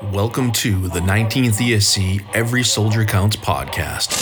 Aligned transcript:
Welcome 0.00 0.52
to 0.52 0.86
the 0.86 1.00
19th 1.00 1.58
ESC 1.60 2.24
Every 2.32 2.62
Soldier 2.62 3.04
Counts 3.04 3.34
podcast. 3.34 4.14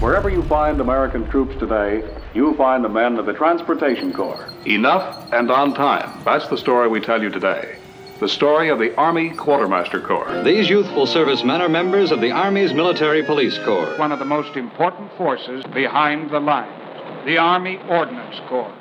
Wherever 0.00 0.30
you 0.30 0.44
find 0.44 0.80
American 0.80 1.28
troops 1.30 1.58
today, 1.58 2.08
you'll 2.32 2.54
find 2.54 2.84
the 2.84 2.88
men 2.88 3.18
of 3.18 3.26
the 3.26 3.32
Transportation 3.32 4.12
Corps. 4.12 4.48
Enough 4.66 5.32
and 5.32 5.50
on 5.50 5.74
time. 5.74 6.22
That's 6.24 6.46
the 6.46 6.56
story 6.56 6.86
we 6.86 7.00
tell 7.00 7.20
you 7.20 7.30
today. 7.30 7.78
The 8.20 8.28
story 8.28 8.68
of 8.68 8.78
the 8.78 8.94
Army 8.94 9.30
Quartermaster 9.30 10.00
Corps. 10.00 10.42
These 10.44 10.70
youthful 10.70 11.04
servicemen 11.04 11.60
are 11.60 11.68
members 11.68 12.12
of 12.12 12.20
the 12.20 12.30
Army's 12.30 12.72
Military 12.72 13.24
Police 13.24 13.58
Corps. 13.64 13.98
one 13.98 14.12
of 14.12 14.20
the 14.20 14.24
most 14.24 14.56
important 14.56 15.12
forces 15.16 15.64
behind 15.74 16.30
the 16.30 16.38
lines, 16.38 17.24
the 17.24 17.38
Army 17.38 17.80
Ordnance 17.88 18.40
Corps. 18.48 18.72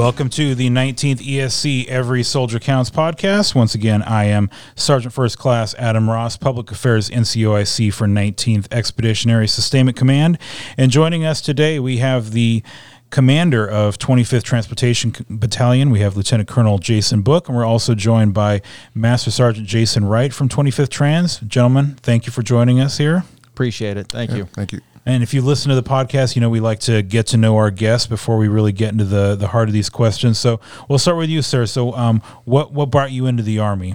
Welcome 0.00 0.30
to 0.30 0.54
the 0.54 0.70
19th 0.70 1.18
ESC 1.18 1.86
Every 1.86 2.22
Soldier 2.22 2.58
Counts 2.58 2.88
podcast. 2.88 3.54
Once 3.54 3.74
again, 3.74 4.02
I 4.02 4.24
am 4.24 4.48
Sergeant 4.74 5.12
First 5.12 5.36
Class 5.36 5.74
Adam 5.74 6.08
Ross, 6.08 6.38
Public 6.38 6.70
Affairs 6.70 7.10
NCOIC 7.10 7.92
for 7.92 8.06
19th 8.06 8.66
Expeditionary 8.72 9.46
Sustainment 9.46 9.98
Command. 9.98 10.38
And 10.78 10.90
joining 10.90 11.26
us 11.26 11.42
today, 11.42 11.78
we 11.78 11.98
have 11.98 12.30
the 12.32 12.62
commander 13.10 13.68
of 13.68 13.98
25th 13.98 14.42
Transportation 14.42 15.14
Battalion. 15.28 15.90
We 15.90 16.00
have 16.00 16.16
Lieutenant 16.16 16.48
Colonel 16.48 16.78
Jason 16.78 17.20
Book, 17.20 17.48
and 17.48 17.54
we're 17.54 17.66
also 17.66 17.94
joined 17.94 18.32
by 18.32 18.62
Master 18.94 19.30
Sergeant 19.30 19.68
Jason 19.68 20.06
Wright 20.06 20.32
from 20.32 20.48
25th 20.48 20.88
Trans. 20.88 21.40
Gentlemen, 21.40 21.96
thank 21.96 22.24
you 22.24 22.32
for 22.32 22.40
joining 22.40 22.80
us 22.80 22.96
here. 22.96 23.24
Appreciate 23.48 23.98
it. 23.98 24.08
Thank 24.08 24.30
you. 24.30 24.46
Thank 24.46 24.72
you. 24.72 24.80
And 25.06 25.22
if 25.22 25.32
you 25.32 25.40
listen 25.40 25.70
to 25.70 25.74
the 25.74 25.82
podcast, 25.82 26.36
you 26.36 26.40
know 26.40 26.50
we 26.50 26.60
like 26.60 26.80
to 26.80 27.02
get 27.02 27.26
to 27.28 27.36
know 27.36 27.56
our 27.56 27.70
guests 27.70 28.06
before 28.06 28.36
we 28.36 28.48
really 28.48 28.72
get 28.72 28.92
into 28.92 29.04
the 29.04 29.34
the 29.34 29.48
heart 29.48 29.68
of 29.68 29.72
these 29.72 29.88
questions. 29.88 30.38
So 30.38 30.60
we'll 30.88 30.98
start 30.98 31.16
with 31.16 31.30
you, 31.30 31.42
sir. 31.42 31.66
So, 31.66 31.94
um, 31.94 32.22
what 32.44 32.72
what 32.72 32.90
brought 32.90 33.10
you 33.10 33.26
into 33.26 33.42
the 33.42 33.58
army? 33.58 33.94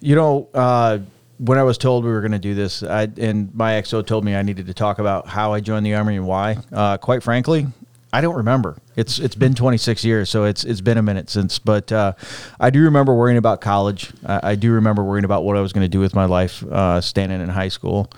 You 0.00 0.14
know, 0.14 0.48
uh, 0.54 0.98
when 1.38 1.58
I 1.58 1.62
was 1.62 1.76
told 1.78 2.04
we 2.04 2.10
were 2.10 2.20
going 2.20 2.32
to 2.32 2.38
do 2.38 2.54
this, 2.54 2.82
I, 2.82 3.08
and 3.18 3.54
my 3.54 3.72
XO 3.72 4.06
told 4.06 4.24
me 4.24 4.34
I 4.34 4.42
needed 4.42 4.66
to 4.66 4.74
talk 4.74 4.98
about 4.98 5.26
how 5.28 5.52
I 5.52 5.60
joined 5.60 5.84
the 5.84 5.94
army 5.94 6.16
and 6.16 6.26
why. 6.26 6.58
Uh, 6.72 6.96
quite 6.96 7.22
frankly, 7.22 7.66
I 8.12 8.20
don't 8.22 8.36
remember. 8.36 8.78
It's 8.94 9.18
it's 9.18 9.34
been 9.34 9.54
26 9.54 10.04
years, 10.04 10.30
so 10.30 10.44
it's 10.44 10.64
it's 10.64 10.80
been 10.80 10.96
a 10.96 11.02
minute 11.02 11.28
since. 11.28 11.58
But 11.58 11.92
uh, 11.92 12.14
I 12.58 12.70
do 12.70 12.82
remember 12.82 13.14
worrying 13.14 13.36
about 13.36 13.60
college. 13.60 14.12
I, 14.24 14.52
I 14.52 14.54
do 14.54 14.72
remember 14.72 15.04
worrying 15.04 15.24
about 15.24 15.44
what 15.44 15.56
I 15.56 15.60
was 15.60 15.74
going 15.74 15.84
to 15.84 15.88
do 15.88 16.00
with 16.00 16.14
my 16.14 16.24
life, 16.24 16.62
uh, 16.64 17.00
standing 17.02 17.40
in 17.40 17.50
high 17.50 17.68
school. 17.68 18.10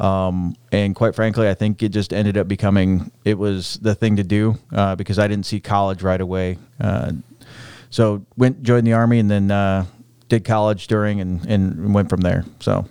Um, 0.00 0.54
and 0.70 0.94
quite 0.94 1.14
frankly, 1.14 1.48
I 1.48 1.54
think 1.54 1.82
it 1.82 1.88
just 1.88 2.12
ended 2.12 2.36
up 2.36 2.46
becoming 2.46 3.10
it 3.24 3.36
was 3.36 3.78
the 3.82 3.94
thing 3.94 4.16
to 4.16 4.24
do 4.24 4.56
uh, 4.72 4.94
because 4.96 5.18
I 5.18 5.26
didn't 5.26 5.46
see 5.46 5.60
college 5.60 6.02
right 6.02 6.20
away. 6.20 6.58
Uh, 6.80 7.12
so 7.90 8.24
went 8.36 8.62
joined 8.62 8.86
the 8.86 8.92
army 8.92 9.18
and 9.18 9.30
then 9.30 9.50
uh, 9.50 9.86
did 10.28 10.44
college 10.44 10.86
during 10.86 11.20
and, 11.20 11.44
and 11.46 11.94
went 11.94 12.08
from 12.08 12.20
there. 12.20 12.44
So 12.60 12.88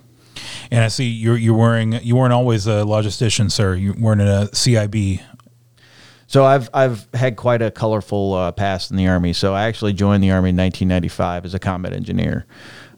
And 0.70 0.84
I 0.84 0.88
see 0.88 1.08
you're 1.08 1.36
you're 1.36 1.56
wearing 1.56 1.94
you 1.94 2.16
weren't 2.16 2.32
always 2.32 2.66
a 2.66 2.82
logistician, 2.82 3.50
sir. 3.50 3.74
You 3.74 3.94
weren't 3.98 4.20
in 4.20 4.28
a 4.28 4.46
CIB. 4.52 5.22
So 6.26 6.44
I've 6.44 6.68
I've 6.74 7.08
had 7.14 7.36
quite 7.36 7.62
a 7.62 7.70
colorful 7.70 8.34
uh, 8.34 8.52
past 8.52 8.90
in 8.90 8.98
the 8.98 9.08
army. 9.08 9.32
So 9.32 9.54
I 9.54 9.64
actually 9.64 9.94
joined 9.94 10.22
the 10.22 10.30
army 10.30 10.50
in 10.50 10.56
1995 10.56 11.46
as 11.46 11.54
a 11.54 11.58
combat 11.58 11.94
engineer. 11.94 12.44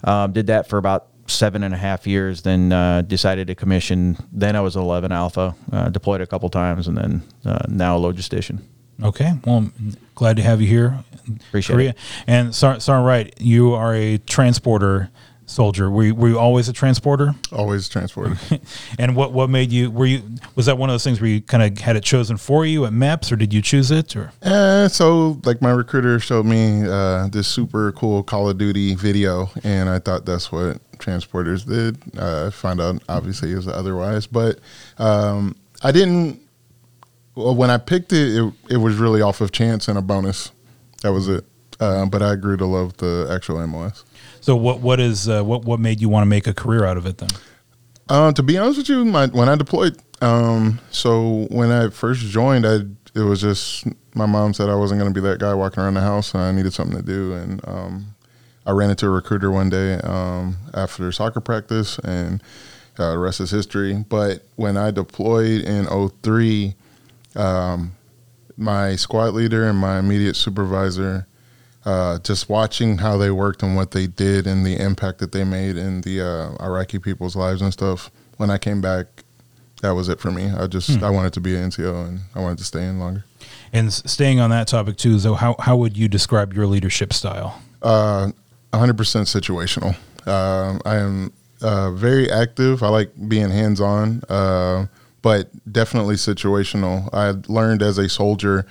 Um, 0.03 0.33
did 0.33 0.49
that 0.49 0.69
for 0.69 0.79
about 0.79 1.10
seven 1.31 1.63
and 1.63 1.75
a 1.75 1.77
half 1.79 2.07
years. 2.07 2.43
Then 2.43 2.73
uh, 2.73 3.03
decided 3.03 3.47
to 3.49 3.55
commission. 3.55 4.17
Then 4.33 4.57
I 4.57 4.61
was 4.61 4.77
11 4.77 5.13
Alpha. 5.13 5.55
Uh, 5.73 5.89
deployed 5.89 6.21
a 6.21 6.27
couple 6.27 6.49
times, 6.49 6.89
and 6.89 6.97
then 6.97 7.23
uh, 7.45 7.67
now 7.69 7.97
a 7.97 8.01
logistician. 8.01 8.61
Okay, 9.03 9.33
well, 9.47 9.59
I'm 9.59 9.97
glad 10.15 10.37
to 10.37 10.43
have 10.43 10.61
you 10.61 10.67
here. 10.67 11.03
Appreciate 11.49 11.75
Korea. 11.75 11.91
it. 11.91 11.97
And 12.27 12.55
Sergeant 12.55 12.83
Sergeant 12.83 13.07
Wright, 13.07 13.35
you 13.39 13.73
are 13.73 13.95
a 13.95 14.19
transporter 14.19 15.11
soldier. 15.47 15.91
Were 15.91 16.05
you, 16.05 16.15
were 16.15 16.29
you 16.29 16.39
always 16.39 16.69
a 16.69 16.73
transporter? 16.73 17.35
Always 17.53 17.89
transported. 17.89 18.39
And 18.99 19.17
what 19.17 19.33
what 19.33 19.49
made 19.49 19.73
you? 19.73 19.91
Were 19.91 20.07
you 20.07 20.23
was 20.55 20.67
that 20.67 20.77
one 20.77 20.91
of 20.91 20.95
those 20.95 21.05
things 21.05 21.21
where 21.21 21.31
you 21.31 21.41
kind 21.41 21.63
of 21.63 21.79
had 21.79 21.97
it 21.97 22.05
chosen 22.05 22.37
for 22.37 22.67
you 22.67 22.85
at 22.85 22.93
MEPS, 22.93 23.33
or 23.33 23.37
did 23.37 23.53
you 23.55 23.63
choose 23.63 23.91
it? 23.91 24.15
Or 24.15 24.33
uh, 24.43 24.89
so, 24.89 25.41
like, 25.45 25.63
my 25.63 25.71
recruiter 25.71 26.19
showed 26.21 26.45
me 26.45 26.87
uh, 26.87 27.29
this 27.29 27.49
super 27.49 27.93
cool 27.93 28.23
Call 28.23 28.51
of 28.51 28.59
Duty 28.59 28.95
video, 28.95 29.51
and 29.65 29.89
I 29.89 29.99
thought 29.99 30.27
that's 30.27 30.53
what 30.53 30.81
transporters 31.01 31.67
did. 31.67 31.99
Uh, 32.19 32.47
I 32.47 32.51
found 32.51 32.81
out, 32.81 33.03
obviously, 33.09 33.53
it 33.53 33.57
was 33.57 33.69
otherwise. 33.69 34.27
But 34.27 34.59
um, 34.99 35.57
I 35.83 35.93
didn't, 35.93 36.41
well, 37.35 37.55
when 37.55 37.71
I 37.71 37.79
picked 37.79 38.13
it, 38.13 38.37
it, 38.37 38.53
it 38.71 38.77
was 38.77 38.97
really 38.97 39.23
off 39.23 39.41
of 39.41 39.53
chance 39.53 39.89
and 39.89 39.99
a 39.99 40.03
bonus. 40.03 40.53
That 41.03 41.13
was 41.13 41.29
it. 41.29 41.45
Uh, 41.81 42.05
but 42.07 42.23
I 42.23 42.37
grew 42.37 42.57
to 42.59 42.67
love 42.67 42.99
the 42.99 43.29
actual 43.31 43.67
MOS. 43.67 44.05
so 44.43 44.55
what 44.55 44.81
what 44.81 45.01
is 45.01 45.31
uh, 45.31 45.43
what 45.43 45.65
what 45.65 45.81
made 45.81 46.01
you 46.01 46.11
want 46.11 46.23
to 46.23 46.27
make 46.27 46.47
a 46.47 46.53
career 46.53 46.85
out 46.85 46.99
of 46.99 47.07
it 47.07 47.17
then? 47.17 47.31
Uh, 48.11 48.33
to 48.33 48.43
be 48.43 48.59
honest 48.59 48.79
with 48.79 48.89
you, 48.91 49.05
my 49.07 49.29
when 49.29 49.49
I 49.49 49.57
deployed, 49.57 49.97
um, 50.21 50.79
so 50.91 51.47
when 51.51 51.71
I 51.71 51.89
first 51.89 52.21
joined, 52.21 52.67
I 52.67 52.81
it 53.15 53.23
was 53.23 53.41
just 53.41 53.87
my 54.15 54.27
mom 54.27 54.53
said 54.53 54.69
I 54.69 54.75
wasn't 54.75 55.01
going 55.01 55.13
to 55.13 55.21
be 55.21 55.27
that 55.27 55.41
guy 55.41 55.55
walking 55.55 55.83
around 55.83 55.95
the 55.95 56.01
house, 56.01 56.35
and 56.35 56.43
I 56.43 56.53
needed 56.53 56.73
something 56.73 56.97
to 56.97 57.03
do. 57.03 57.33
And 57.33 57.67
um, 57.67 58.15
I 58.67 58.73
ran 58.73 58.91
into 58.91 59.07
a 59.07 59.11
recruiter 59.11 59.51
one 59.51 59.71
day 59.71 59.95
um, 59.95 60.57
after 60.75 61.11
soccer 61.13 61.41
practice, 61.41 61.99
and 62.01 62.43
uh, 62.99 63.13
the 63.13 63.19
rest 63.19 63.41
is 63.41 63.51
history. 63.51 64.05
But 64.09 64.45
when 64.57 64.77
I 64.77 64.91
deployed 64.91 65.63
in 65.63 65.87
03, 66.23 66.75
um, 67.37 67.93
my 68.57 68.97
squad 68.97 69.35
leader 69.35 69.69
and 69.69 69.79
my 69.79 69.99
immediate 69.99 70.37
supervisor 70.37 71.27
uh, 71.85 72.19
just 72.19 72.49
watching 72.49 72.99
how 72.99 73.17
they 73.17 73.31
worked 73.31 73.63
and 73.63 73.75
what 73.75 73.93
they 73.93 74.07
did 74.07 74.47
and 74.47 74.67
the 74.67 74.79
impact 74.79 75.19
that 75.19 75.33
they 75.33 75.45
made 75.45 75.77
in 75.77 76.03
the 76.03 76.21
uh, 76.21 76.65
Iraqi 76.65 76.99
people's 76.99 77.37
lives 77.37 77.63
and 77.63 77.73
stuff. 77.73 78.11
When 78.37 78.51
I 78.51 78.59
came 78.59 78.81
back, 78.81 79.07
that 79.81 79.91
was 79.93 80.09
it 80.09 80.21
for 80.21 80.31
me. 80.31 80.51
I 80.51 80.67
just 80.67 81.03
I 81.03 81.11
wanted 81.11 81.33
to 81.35 81.41
be 81.41 81.57
an 81.57 81.71
NCO 81.71 82.07
and 82.07 82.21
I 82.35 82.41
wanted 82.41 82.59
to 82.59 82.65
stay 82.65 82.87
in 82.87 82.99
longer. 82.99 83.25
And 83.73 83.93
staying 83.93 84.41
on 84.41 84.51
that 84.51 84.69
topic 84.69 84.97
too, 84.97 85.19
so 85.19 85.35
how 85.35 85.57
how 85.59 85.77
would 85.77 85.97
you 85.97 86.09
describe 86.09 86.53
your 86.53 86.67
leadership 86.67 87.13
style? 87.13 87.63
Uh, 87.81 88.33
100% 88.73 88.95
situational. 88.95 89.97
Um 90.27 90.81
I 90.85 90.97
am 90.97 91.33
uh, 91.63 91.91
very 91.91 92.31
active. 92.31 92.83
I 92.83 92.89
like 92.89 93.13
being 93.29 93.51
hands 93.51 93.81
on, 93.81 94.23
uh, 94.29 94.87
but 95.23 95.51
definitely 95.71 96.15
situational. 96.15 97.09
I 97.13 97.35
learned 97.53 97.83
as 97.83 97.99
a 97.99 98.09
soldier, 98.09 98.67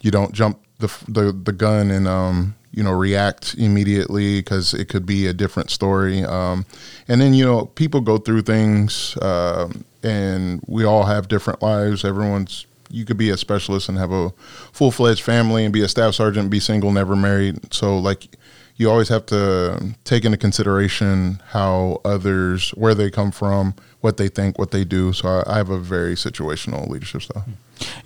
you 0.00 0.10
don't 0.10 0.32
jump 0.32 0.60
the 0.78 0.86
the, 1.08 1.32
the 1.32 1.52
gun 1.52 1.90
and 1.90 2.06
um, 2.06 2.54
you 2.72 2.82
know 2.82 2.92
react 2.92 3.54
immediately 3.58 4.40
because 4.40 4.74
it 4.74 4.88
could 4.88 5.06
be 5.06 5.26
a 5.26 5.32
different 5.32 5.70
story. 5.70 6.24
Um, 6.24 6.64
and 7.08 7.20
then 7.20 7.34
you 7.34 7.44
know 7.44 7.66
people 7.66 8.00
go 8.00 8.18
through 8.18 8.42
things, 8.42 9.16
um 9.22 9.84
and 10.02 10.62
we 10.66 10.84
all 10.84 11.04
have 11.04 11.28
different 11.28 11.60
lives. 11.62 12.04
Everyone's 12.04 12.66
you 12.90 13.04
could 13.04 13.18
be 13.18 13.28
a 13.30 13.36
specialist 13.36 13.88
and 13.90 13.98
have 13.98 14.12
a 14.12 14.30
full 14.72 14.90
fledged 14.90 15.22
family 15.22 15.64
and 15.64 15.74
be 15.74 15.82
a 15.82 15.88
staff 15.88 16.14
sergeant, 16.14 16.48
be 16.48 16.60
single, 16.60 16.90
never 16.90 17.14
married. 17.14 17.74
So 17.74 17.98
like 17.98 18.28
you 18.78 18.88
always 18.88 19.08
have 19.08 19.26
to 19.26 19.94
take 20.04 20.24
into 20.24 20.38
consideration 20.38 21.42
how 21.48 22.00
others, 22.04 22.70
where 22.70 22.94
they 22.94 23.10
come 23.10 23.32
from, 23.32 23.74
what 24.00 24.16
they 24.16 24.28
think, 24.28 24.56
what 24.56 24.70
they 24.70 24.84
do. 24.84 25.12
So 25.12 25.28
I, 25.28 25.54
I 25.54 25.56
have 25.56 25.68
a 25.68 25.78
very 25.78 26.14
situational 26.14 26.88
leadership 26.88 27.22
style. 27.22 27.44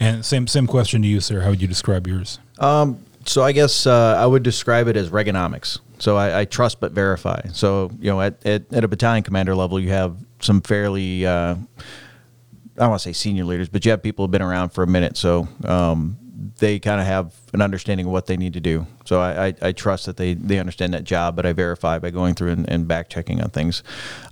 And 0.00 0.24
same 0.24 0.46
same 0.46 0.66
question 0.66 1.02
to 1.02 1.08
you, 1.08 1.20
sir. 1.20 1.40
How 1.42 1.50
would 1.50 1.60
you 1.62 1.68
describe 1.68 2.06
yours? 2.06 2.38
Um, 2.58 3.04
so 3.26 3.42
I 3.42 3.52
guess 3.52 3.86
uh, 3.86 4.16
I 4.18 4.26
would 4.26 4.42
describe 4.42 4.88
it 4.88 4.96
as 4.96 5.10
Reaganomics. 5.10 5.78
So 5.98 6.16
I, 6.16 6.40
I 6.40 6.44
trust 6.46 6.80
but 6.80 6.92
verify. 6.92 7.42
So 7.52 7.90
you 8.00 8.10
know, 8.10 8.20
at, 8.20 8.44
at, 8.44 8.72
at 8.72 8.82
a 8.82 8.88
battalion 8.88 9.22
commander 9.22 9.54
level, 9.54 9.78
you 9.78 9.90
have 9.90 10.16
some 10.40 10.62
fairly 10.62 11.26
uh, 11.26 11.54
I 11.54 12.80
don't 12.80 12.90
want 12.90 13.02
to 13.02 13.08
say 13.08 13.12
senior 13.12 13.44
leaders, 13.44 13.68
but 13.68 13.84
you 13.84 13.90
have 13.90 14.02
people 14.02 14.24
who've 14.24 14.30
been 14.30 14.42
around 14.42 14.70
for 14.70 14.82
a 14.82 14.86
minute. 14.86 15.18
So 15.18 15.46
um, 15.64 16.16
they 16.58 16.78
kind 16.78 17.00
of 17.00 17.06
have 17.06 17.34
an 17.52 17.62
understanding 17.62 18.06
of 18.06 18.12
what 18.12 18.26
they 18.26 18.36
need 18.36 18.54
to 18.54 18.60
do. 18.60 18.86
So 19.04 19.20
I, 19.20 19.46
I, 19.46 19.54
I 19.62 19.72
trust 19.72 20.06
that 20.06 20.16
they, 20.16 20.34
they 20.34 20.58
understand 20.58 20.94
that 20.94 21.04
job, 21.04 21.36
but 21.36 21.46
I 21.46 21.52
verify 21.52 21.98
by 21.98 22.10
going 22.10 22.34
through 22.34 22.50
and, 22.50 22.68
and 22.68 22.88
back 22.88 23.08
checking 23.08 23.40
on 23.40 23.50
things. 23.50 23.82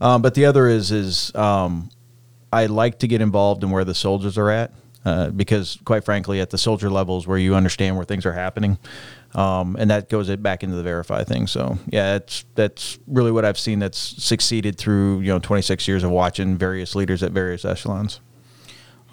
Um, 0.01 0.23
but 0.23 0.35
the 0.35 0.45
other 0.45 0.69
is 0.69 0.91
is 0.91 1.35
um, 1.35 1.91
I 2.53 2.67
like 2.67 2.99
to 3.01 3.09
get 3.09 3.21
involved 3.21 3.63
in 3.63 3.71
where 3.71 3.85
the 3.85 3.95
soldiers 3.95 4.37
are 4.37 4.51
at 4.51 4.73
uh, 5.05 5.31
because, 5.31 5.79
quite 5.85 6.05
frankly, 6.05 6.41
at 6.41 6.51
the 6.51 6.59
soldier 6.59 6.91
levels 6.91 7.27
where 7.27 7.39
you 7.39 7.55
understand 7.55 7.97
where 7.97 8.05
things 8.05 8.27
are 8.27 8.33
happening, 8.33 8.77
um, 9.35 9.77
and 9.79 9.91
that 9.91 10.09
goes 10.09 10.35
back 10.37 10.63
into 10.63 10.77
the 10.77 10.83
verify 10.83 11.25
thing. 11.25 11.47
So 11.47 11.79
yeah, 11.89 12.13
that's 12.13 12.45
that's 12.55 12.99
really 13.07 13.31
what 13.31 13.45
I've 13.45 13.59
seen 13.59 13.79
that's 13.79 13.99
succeeded 13.99 14.77
through 14.77 15.21
you 15.21 15.29
know 15.29 15.39
26 15.39 15.87
years 15.87 16.03
of 16.03 16.11
watching 16.11 16.57
various 16.59 16.95
leaders 16.95 17.23
at 17.23 17.33
various 17.33 17.65
echelons. 17.65 18.21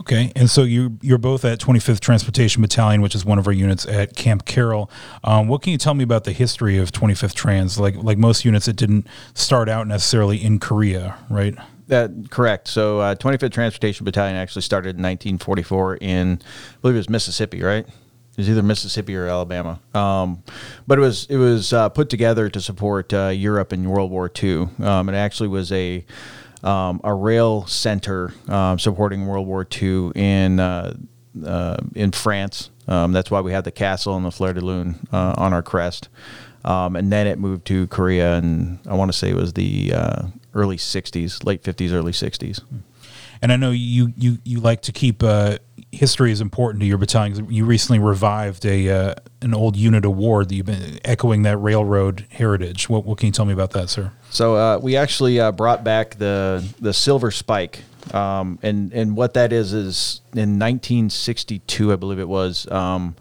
Okay, 0.02 0.32
and 0.36 0.50
so 0.50 0.64
you 0.64 0.98
you're 1.02 1.18
both 1.18 1.44
at 1.44 1.60
25th 1.60 2.00
Transportation 2.00 2.62
Battalion, 2.62 3.02
which 3.02 3.16
is 3.16 3.26
one 3.26 3.40
of 3.40 3.48
our 3.48 3.54
units 3.54 3.86
at 3.86 4.16
Camp 4.16 4.46
Carroll. 4.46 4.90
Um, 5.24 5.48
what 5.48 5.62
can 5.62 5.72
you 5.72 5.78
tell 5.78 5.94
me 5.94 6.04
about 6.04 6.24
the 6.24 6.32
history 6.32 6.78
of 6.78 6.92
25th 6.92 7.34
Trans? 7.34 7.80
Like 7.80 7.96
like 7.96 8.18
most 8.18 8.46
units, 8.46 8.68
it 8.68 8.76
didn't 8.76 9.08
start 9.34 9.70
out 9.70 9.88
necessarily 9.88 10.44
in 10.44 10.60
Korea, 10.60 11.18
right? 11.30 11.56
That 11.88 12.30
correct. 12.30 12.68
So, 12.68 13.00
uh, 13.00 13.16
25th 13.16 13.52
Transportation 13.52 14.04
Battalion 14.04 14.36
actually 14.36 14.62
started 14.64 14.98
in 14.98 15.04
1944 15.04 15.98
in, 15.98 16.40
I 16.42 16.82
believe 16.82 16.96
it 16.96 17.00
was 17.00 17.10
Mississippi, 17.10 17.62
right? 17.62 17.88
It 17.88 18.38
was 18.38 18.50
either 18.50 18.62
Mississippi 18.62 19.16
or 19.16 19.28
Alabama. 19.28 19.80
Um, 19.96 20.44
but 20.86 21.00
it 21.00 21.02
was 21.02 21.26
it 21.26 21.38
was 21.38 21.74
uh, 21.74 21.90
put 21.90 22.10
together 22.10 22.50
to 22.50 22.62
support 22.62 23.12
uh, 23.14 23.30
Europe 23.30 23.74
in 23.74 23.90
World 23.90 24.12
War 24.12 24.30
II. 24.44 24.68
Um, 24.84 25.10
it 25.10 25.16
actually 25.16 25.50
was 25.50 25.72
a 25.72 26.06
um, 26.68 27.00
a 27.04 27.14
rail 27.14 27.66
center 27.66 28.34
um, 28.50 28.78
supporting 28.78 29.26
World 29.26 29.48
War 29.48 29.66
II 29.82 30.12
in 30.16 30.60
uh, 30.60 30.96
uh, 31.46 31.78
in 31.96 32.12
France. 32.12 32.70
Um, 32.88 33.14
that's 33.14 33.32
why 33.32 33.42
we 33.42 33.52
have 33.54 33.64
the 33.64 33.72
castle 33.72 34.16
and 34.16 34.26
the 34.26 34.32
fleur 34.32 34.54
de 34.54 34.62
lune 34.62 35.08
uh, 35.12 35.34
on 35.38 35.54
our 35.54 35.64
crest. 35.64 36.10
Um, 36.66 36.96
and 36.96 37.12
then 37.12 37.28
it 37.28 37.40
moved 37.40 37.66
to 37.68 37.88
Korea, 37.88 38.36
and 38.36 38.80
I 38.88 38.96
want 38.96 39.12
to 39.12 39.18
say 39.18 39.30
it 39.30 39.36
was 39.36 39.54
the 39.54 39.94
uh, 39.94 40.24
early 40.54 40.78
'60s, 40.78 41.46
late 41.46 41.64
'50s, 41.64 41.94
early 41.94 42.12
'60s. 42.12 42.62
And 43.42 43.52
I 43.52 43.56
know 43.56 43.72
you 43.72 44.14
you 44.18 44.38
you 44.44 44.60
like 44.60 44.82
to 44.84 44.92
keep 44.92 45.24
uh, 45.24 45.58
history 45.92 46.32
is 46.32 46.42
important 46.42 46.82
to 46.82 46.86
your 46.86 46.98
battalion. 46.98 47.52
You 47.52 47.66
recently 47.66 48.00
revived 48.00 48.66
a 48.66 48.90
uh, 48.90 49.16
an 49.42 49.54
old 49.54 49.76
unit 49.76 50.06
award 50.06 50.50
that 50.50 50.56
you've 50.56 50.66
been 50.66 51.00
echoing 51.06 51.44
that 51.44 51.58
railroad 51.58 52.26
heritage. 52.30 52.90
What, 52.90 53.06
what 53.06 53.18
can 53.18 53.28
you 53.28 53.32
tell 53.32 53.46
me 53.46 53.54
about 53.54 53.72
that, 53.72 53.90
sir? 53.90 54.12
So 54.30 54.56
uh, 54.56 54.80
we 54.80 54.98
actually 54.98 55.40
uh, 55.40 55.52
brought 55.52 55.84
back 55.84 56.16
the 56.16 56.66
the 56.80 56.94
silver 56.94 57.32
spike, 57.32 57.84
um, 58.14 58.60
and 58.62 58.92
and 58.94 59.16
what 59.16 59.34
that 59.36 59.54
is 59.54 59.74
is 59.74 60.22
in 60.34 60.60
1962, 60.60 61.94
I 61.94 61.96
believe 61.96 62.20
it 62.20 62.28
was. 62.28 62.70
Um, 62.72 63.16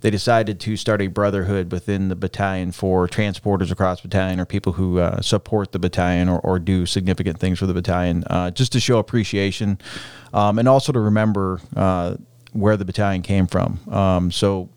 they 0.00 0.10
decided 0.10 0.60
to 0.60 0.76
start 0.76 1.02
a 1.02 1.08
brotherhood 1.08 1.72
within 1.72 2.08
the 2.08 2.14
battalion 2.14 2.70
for 2.70 3.08
transporters 3.08 3.72
across 3.72 4.00
battalion 4.00 4.38
or 4.38 4.44
people 4.44 4.74
who 4.74 4.98
uh, 4.98 5.20
support 5.20 5.72
the 5.72 5.78
battalion 5.78 6.28
or, 6.28 6.38
or 6.40 6.60
do 6.60 6.86
significant 6.86 7.40
things 7.40 7.58
for 7.58 7.66
the 7.66 7.74
battalion, 7.74 8.22
uh, 8.28 8.50
just 8.50 8.72
to 8.72 8.80
show 8.80 8.98
appreciation 8.98 9.78
um, 10.32 10.58
and 10.58 10.68
also 10.68 10.92
to 10.92 11.00
remember 11.00 11.60
uh, 11.74 12.14
where 12.52 12.76
the 12.76 12.84
battalion 12.84 13.22
came 13.22 13.48
from. 13.48 13.80
Um, 13.92 14.30
so 14.30 14.68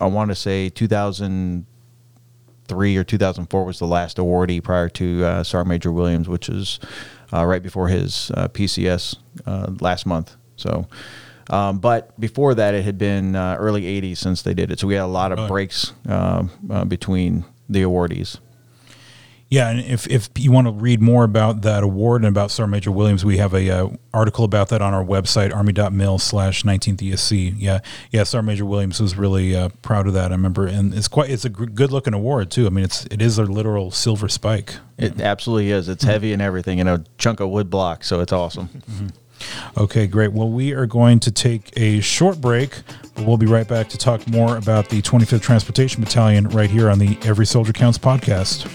I 0.00 0.06
want 0.06 0.30
to 0.30 0.34
say 0.34 0.70
2003 0.70 2.96
or 2.96 3.04
2004 3.04 3.64
was 3.64 3.78
the 3.78 3.86
last 3.86 4.16
awardee 4.16 4.62
prior 4.62 4.88
to 4.88 5.24
uh, 5.24 5.44
Sergeant 5.44 5.68
Major 5.68 5.92
Williams, 5.92 6.30
which 6.30 6.48
is 6.48 6.80
uh, 7.30 7.44
right 7.44 7.62
before 7.62 7.88
his 7.88 8.30
uh, 8.34 8.48
PCS 8.48 9.16
last 9.82 10.06
month. 10.06 10.34
So. 10.56 10.86
Um, 11.50 11.78
but 11.78 12.18
before 12.20 12.54
that, 12.54 12.74
it 12.74 12.84
had 12.84 12.98
been 12.98 13.36
uh, 13.36 13.56
early 13.58 13.82
80s 13.82 14.18
since 14.18 14.42
they 14.42 14.54
did 14.54 14.70
it. 14.70 14.80
So 14.80 14.86
we 14.86 14.94
had 14.94 15.04
a 15.04 15.06
lot 15.06 15.32
of 15.32 15.48
breaks 15.48 15.92
uh, 16.08 16.44
uh, 16.70 16.84
between 16.84 17.44
the 17.68 17.82
awardees. 17.82 18.38
Yeah, 19.52 19.68
and 19.68 19.80
if, 19.80 20.08
if 20.08 20.30
you 20.38 20.50
want 20.50 20.66
to 20.66 20.72
read 20.72 21.02
more 21.02 21.24
about 21.24 21.60
that 21.60 21.82
award 21.82 22.22
and 22.22 22.28
about 22.30 22.50
Sergeant 22.50 22.70
Major 22.70 22.90
Williams, 22.90 23.22
we 23.22 23.36
have 23.36 23.52
a 23.52 23.68
uh, 23.68 23.88
article 24.14 24.46
about 24.46 24.70
that 24.70 24.80
on 24.80 24.94
our 24.94 25.04
website, 25.04 25.54
army.mil 25.54 26.18
slash 26.20 26.62
19th 26.62 26.96
ESC. 27.00 27.56
Yeah, 27.58 27.80
yeah, 28.10 28.22
Sergeant 28.22 28.46
Major 28.46 28.64
Williams 28.64 28.98
was 28.98 29.14
really 29.14 29.54
uh, 29.54 29.68
proud 29.82 30.06
of 30.06 30.14
that. 30.14 30.30
I 30.30 30.34
remember, 30.34 30.66
and 30.66 30.94
it's 30.94 31.06
quite 31.06 31.28
it's 31.28 31.44
a 31.44 31.50
good 31.50 31.92
looking 31.92 32.14
award 32.14 32.50
too. 32.50 32.66
I 32.66 32.70
mean, 32.70 32.84
it's 32.84 33.04
it 33.10 33.20
is 33.20 33.36
a 33.36 33.42
literal 33.42 33.90
silver 33.90 34.26
spike. 34.26 34.76
It 34.96 35.20
absolutely 35.20 35.70
is. 35.70 35.86
It's 35.86 36.02
heavy 36.02 36.32
and 36.32 36.40
everything, 36.40 36.80
and 36.80 36.88
a 36.88 37.04
chunk 37.18 37.40
of 37.40 37.50
wood 37.50 37.68
block, 37.68 38.04
so 38.04 38.20
it's 38.20 38.32
awesome. 38.32 38.70
Okay, 39.76 40.06
great. 40.06 40.32
Well, 40.32 40.50
we 40.50 40.72
are 40.72 40.86
going 40.86 41.20
to 41.20 41.30
take 41.30 41.70
a 41.76 42.00
short 42.00 42.40
break. 42.40 42.82
But 43.14 43.26
we'll 43.26 43.36
be 43.36 43.46
right 43.46 43.68
back 43.68 43.88
to 43.90 43.98
talk 43.98 44.26
more 44.26 44.56
about 44.56 44.88
the 44.88 45.02
25th 45.02 45.42
Transportation 45.42 46.02
Battalion 46.02 46.48
right 46.48 46.70
here 46.70 46.88
on 46.88 46.98
the 46.98 47.18
Every 47.22 47.44
Soldier 47.44 47.72
Counts 47.72 47.98
podcast. 47.98 48.66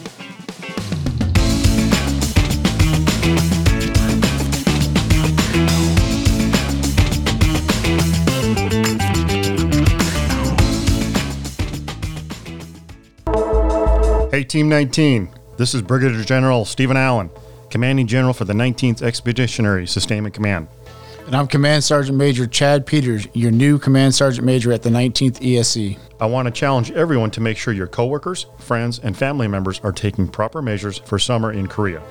Hey, 14.31 14.43
Team 14.43 14.69
19. 14.69 15.29
This 15.57 15.73
is 15.73 15.81
Brigadier 15.81 16.23
General 16.23 16.63
Stephen 16.63 16.95
Allen, 16.95 17.31
Commanding 17.69 18.07
General 18.07 18.33
for 18.33 18.45
the 18.45 18.53
19th 18.53 19.01
Expeditionary 19.01 19.85
Sustainment 19.87 20.33
Command. 20.33 20.67
And 21.25 21.35
I'm 21.35 21.47
Command 21.47 21.83
Sergeant 21.83 22.17
Major 22.17 22.47
Chad 22.47 22.85
Peters, 22.85 23.27
your 23.33 23.51
new 23.51 23.77
Command 23.77 24.15
Sergeant 24.15 24.45
Major 24.45 24.71
at 24.71 24.81
the 24.81 24.89
19th 24.89 25.39
ESC. 25.41 25.99
I 26.21 26.25
want 26.25 26.45
to 26.45 26.51
challenge 26.51 26.91
everyone 26.91 27.31
to 27.31 27.41
make 27.41 27.57
sure 27.57 27.73
your 27.73 27.87
coworkers, 27.87 28.45
friends, 28.59 28.99
and 28.99 29.15
family 29.15 29.49
members 29.49 29.81
are 29.81 29.91
taking 29.91 30.29
proper 30.29 30.61
measures 30.61 30.99
for 30.99 31.19
summer 31.19 31.51
in 31.51 31.67
Korea. 31.67 32.01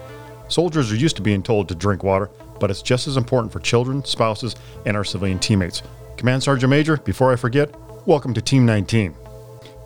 Soldiers 0.48 0.92
are 0.92 0.96
used 0.96 1.16
to 1.16 1.22
being 1.22 1.42
told 1.42 1.68
to 1.68 1.74
drink 1.74 2.04
water, 2.04 2.28
but 2.60 2.70
it's 2.70 2.82
just 2.82 3.08
as 3.08 3.16
important 3.16 3.50
for 3.50 3.60
children, 3.60 4.04
spouses, 4.04 4.54
and 4.84 4.96
our 4.96 5.04
civilian 5.04 5.38
teammates. 5.38 5.82
Command 6.18 6.42
Sergeant 6.42 6.70
Major, 6.70 6.98
before 6.98 7.32
I 7.32 7.36
forget, 7.36 7.74
welcome 8.06 8.34
to 8.34 8.42
Team 8.42 8.66
19. 8.66 9.14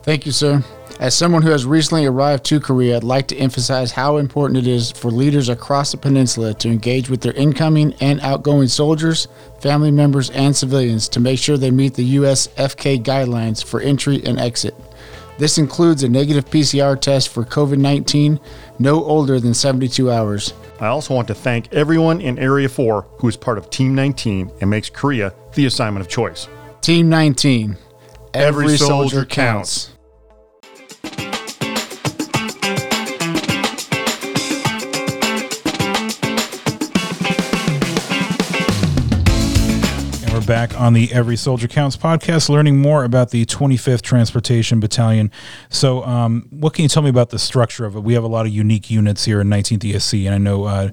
Thank 0.03 0.27
you, 0.27 0.33
sir. 0.33 0.65
As 0.99 1.15
someone 1.15 1.41
who 1.41 1.51
has 1.51 1.65
recently 1.65 2.05
arrived 2.05 2.45
to 2.45 2.61
Korea, 2.61 2.97
I'd 2.97 3.05
like 3.05 3.27
to 3.29 3.37
emphasize 3.37 3.93
how 3.93 4.19
important 4.19 4.59
it 4.59 4.67
is 4.67 4.91
for 4.91 5.11
leaders 5.11 5.49
across 5.49 5.93
the 5.93 5.97
peninsula 5.97 6.53
to 6.55 6.69
engage 6.69 7.09
with 7.09 7.23
their 7.23 7.33
incoming 7.33 7.95
and 8.01 8.21
outgoing 8.21 8.69
soldiers, 8.69 9.29
family 9.61 9.91
members, 9.91 10.29
and 10.31 10.55
civilians 10.55 11.09
to 11.09 11.21
make 11.21 11.39
sure 11.39 11.57
they 11.57 11.71
meet 11.71 11.95
the 11.95 12.17
USFK 12.17 13.03
guidelines 13.03 13.65
for 13.65 13.81
entry 13.81 14.23
and 14.27 14.39
exit. 14.39 14.75
This 15.39 15.57
includes 15.57 16.03
a 16.03 16.09
negative 16.11 16.45
PCR 16.45 17.01
test 17.01 17.31
for 17.31 17.47
COVID 17.47 17.79
19 17.79 18.39
no 18.79 19.03
older 19.03 19.41
than 19.41 19.55
72 19.55 20.11
hours. 20.11 20.53
I 20.81 20.89
also 20.89 21.15
want 21.15 21.29
to 21.29 21.35
thank 21.35 21.73
everyone 21.73 22.21
in 22.21 22.39
Area 22.39 22.69
4 22.69 23.07
who 23.19 23.29
is 23.29 23.39
part 23.39 23.57
of 23.57 23.71
Team 23.71 23.95
19 23.95 24.51
and 24.61 24.69
makes 24.69 24.91
Korea 24.91 25.33
the 25.55 25.65
assignment 25.65 26.05
of 26.05 26.11
choice. 26.11 26.47
Team 26.83 27.09
19. 27.09 27.75
Every 28.33 28.77
soldier 28.77 29.25
counts. 29.25 29.91
And 40.23 40.33
we're 40.33 40.41
back 40.47 40.79
on 40.79 40.93
the 40.93 41.13
Every 41.13 41.35
Soldier 41.35 41.67
Counts 41.67 41.97
podcast, 41.97 42.49
learning 42.49 42.79
more 42.79 43.03
about 43.03 43.31
the 43.31 43.45
25th 43.47 44.03
Transportation 44.03 44.79
Battalion. 44.79 45.33
So, 45.69 46.05
um, 46.05 46.47
what 46.51 46.75
can 46.75 46.85
you 46.85 46.89
tell 46.89 47.03
me 47.03 47.11
about 47.11 47.31
the 47.31 47.39
structure 47.39 47.85
of 47.85 47.97
it? 47.97 48.05
We 48.05 48.15
have 48.15 48.23
a 48.23 48.29
lot 48.29 48.47
of 48.47 48.53
unique 48.53 48.91
units 48.91 49.25
here 49.25 49.41
in 49.41 49.49
19th 49.49 49.81
ESC, 49.81 50.27
and 50.27 50.35
I 50.37 50.39
know 50.39 50.65
uh, 50.67 50.91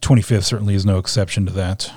25th 0.00 0.42
certainly 0.42 0.74
is 0.74 0.84
no 0.84 0.98
exception 0.98 1.46
to 1.46 1.52
that. 1.52 1.92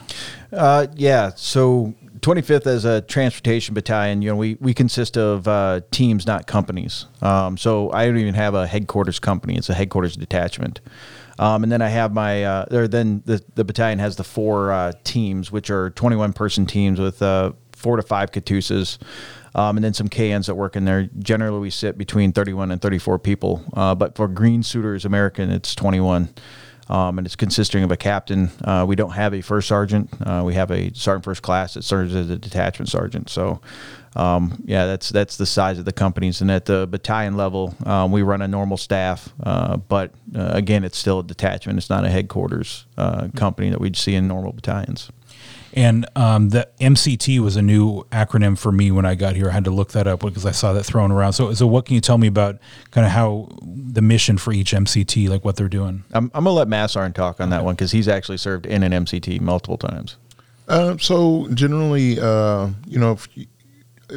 Uh, 0.52 0.86
yeah. 0.94 1.32
So 1.36 1.96
25th 2.24 2.66
as 2.68 2.86
a 2.86 3.02
transportation 3.02 3.76
battalion, 3.76 4.22
you 4.22 4.30
know, 4.30 4.36
we, 4.36 4.56
we 4.62 4.74
consist 4.74 5.18
of 5.18 5.48
uh, 5.48 5.82
teams, 5.92 6.26
not 6.26 6.48
companies. 6.48 7.06
Um, 7.22 7.58
so 7.58 7.92
I 7.92 8.06
don't 8.06 8.18
even 8.18 8.34
have 8.34 8.56
a 8.56 8.66
headquarters 8.66 9.20
company. 9.20 9.58
It's 9.58 9.70
a 9.70 9.74
headquarters 9.74 10.16
detachment. 10.16 10.80
Um, 11.38 11.64
and 11.64 11.72
then 11.72 11.82
I 11.82 11.90
have 11.90 12.14
my, 12.14 12.46
uh, 12.46 12.66
or 12.72 12.88
then 12.88 13.24
the, 13.26 13.44
the 13.56 13.66
battalion 13.66 14.00
has 14.00 14.16
the 14.16 14.24
four 14.24 14.72
uh, 14.72 14.94
teams, 15.04 15.52
which 15.52 15.70
are 15.70 15.90
21 15.90 16.32
person 16.32 16.66
teams 16.66 17.00
with 17.00 17.22
uh, 17.22 17.52
four 17.74 17.98
to 17.98 18.04
five 18.04 18.32
Katusas. 18.32 19.00
Um, 19.56 19.78
and 19.78 19.84
then 19.84 19.94
some 19.94 20.08
KNs 20.08 20.48
that 20.48 20.56
work 20.56 20.76
in 20.76 20.86
there. 20.86 21.10
Generally, 21.20 21.60
we 21.60 21.70
sit 21.70 21.98
between 21.98 22.32
31 22.32 22.72
and 22.72 22.82
34 22.82 23.20
people. 23.20 23.64
Uh, 23.74 23.94
but 23.94 24.16
for 24.16 24.28
Green 24.28 24.64
Suiters 24.64 25.06
American, 25.06 25.52
it's 25.52 25.76
21 25.76 26.34
um, 26.90 27.18
and 27.18 27.26
it's 27.26 27.36
consisting 27.36 27.84
of 27.84 27.92
a 27.92 27.98
captain. 27.98 28.52
Uh, 28.64 28.86
we 28.88 28.96
don't 28.96 29.12
have 29.12 29.34
a 29.34 29.42
first 29.42 29.68
sergeant. 29.68 30.10
Uh, 30.26 30.44
we 30.46 30.54
have 30.54 30.72
a 30.72 30.94
sergeant 30.94 31.26
first 31.26 31.42
class 31.42 31.74
that 31.76 31.84
serves 31.84 32.14
as 32.16 32.30
a 32.30 32.38
detachment 32.38 32.90
sergeant. 32.90 33.30
So, 33.30 33.62
um, 34.16 34.62
yeah, 34.66 34.86
that's 34.86 35.10
that's 35.10 35.38
the 35.38 35.46
size 35.46 35.80
of 35.80 35.86
the 35.86 35.94
companies. 35.94 36.42
And 36.42 36.52
at 36.52 36.66
the 36.66 36.88
battalion 36.88 37.36
level, 37.36 37.76
um, 37.86 38.12
we 38.12 38.22
run 38.22 38.42
a 38.42 38.48
normal 38.48 38.78
staff, 38.78 39.34
uh, 39.44 39.78
but 39.78 40.12
uh, 40.36 40.52
again, 40.54 40.84
it's 40.84 40.98
still 40.98 41.20
a 41.20 41.24
detachment. 41.24 41.78
It's 41.78 41.90
not 41.90 42.06
a 42.06 42.10
headquarters 42.10 42.86
uh, 42.98 43.30
company 43.36 43.70
that 43.70 43.80
we'd 43.80 43.96
see 43.96 44.16
in 44.16 44.28
normal 44.28 44.52
battalions. 44.52 45.12
And 45.76 46.06
um, 46.16 46.50
the 46.50 46.68
MCT 46.80 47.40
was 47.40 47.56
a 47.56 47.62
new 47.62 48.04
acronym 48.12 48.58
for 48.58 48.72
me 48.72 48.92
when 48.92 49.06
I 49.06 49.16
got 49.16 49.36
here. 49.36 49.50
I 49.50 49.54
had 49.54 49.64
to 49.66 49.72
look 49.72 49.92
that 49.94 50.06
up 50.08 50.20
because 50.20 50.46
I 50.46 50.52
saw 50.52 50.72
that 50.74 50.84
thrown 50.84 51.12
around. 51.12 51.34
So, 51.34 51.54
so 51.54 51.66
what 51.66 51.86
can 51.86 51.96
you 51.96 52.02
tell 52.02 52.20
me 52.20 52.28
about 52.28 52.60
kind 52.92 53.06
of 53.06 53.12
how 53.12 53.50
the 53.62 54.02
mission 54.02 54.38
for 54.38 54.54
each 54.54 54.72
MCT, 54.72 55.30
like 55.30 55.44
what 55.44 55.56
they're 55.56 55.68
doing? 55.68 56.04
I'm, 56.14 56.26
I'm 56.36 56.44
gonna 56.44 56.52
let 56.52 56.68
Massarn 56.68 57.12
talk 57.14 57.42
on 57.42 57.50
that 57.50 57.64
one 57.66 57.74
because 57.74 57.92
he's 57.92 58.08
actually 58.08 58.38
served 58.38 58.68
in 58.68 58.84
an 58.84 58.92
MCT 58.92 59.42
multiple 59.42 59.78
times. 59.78 60.18
Uh, 60.68 60.98
so 60.98 61.48
generally, 61.54 62.20
uh, 62.20 62.70
you 62.88 63.00
know, 63.00 63.14
if 63.14 63.28
you, 63.36 63.48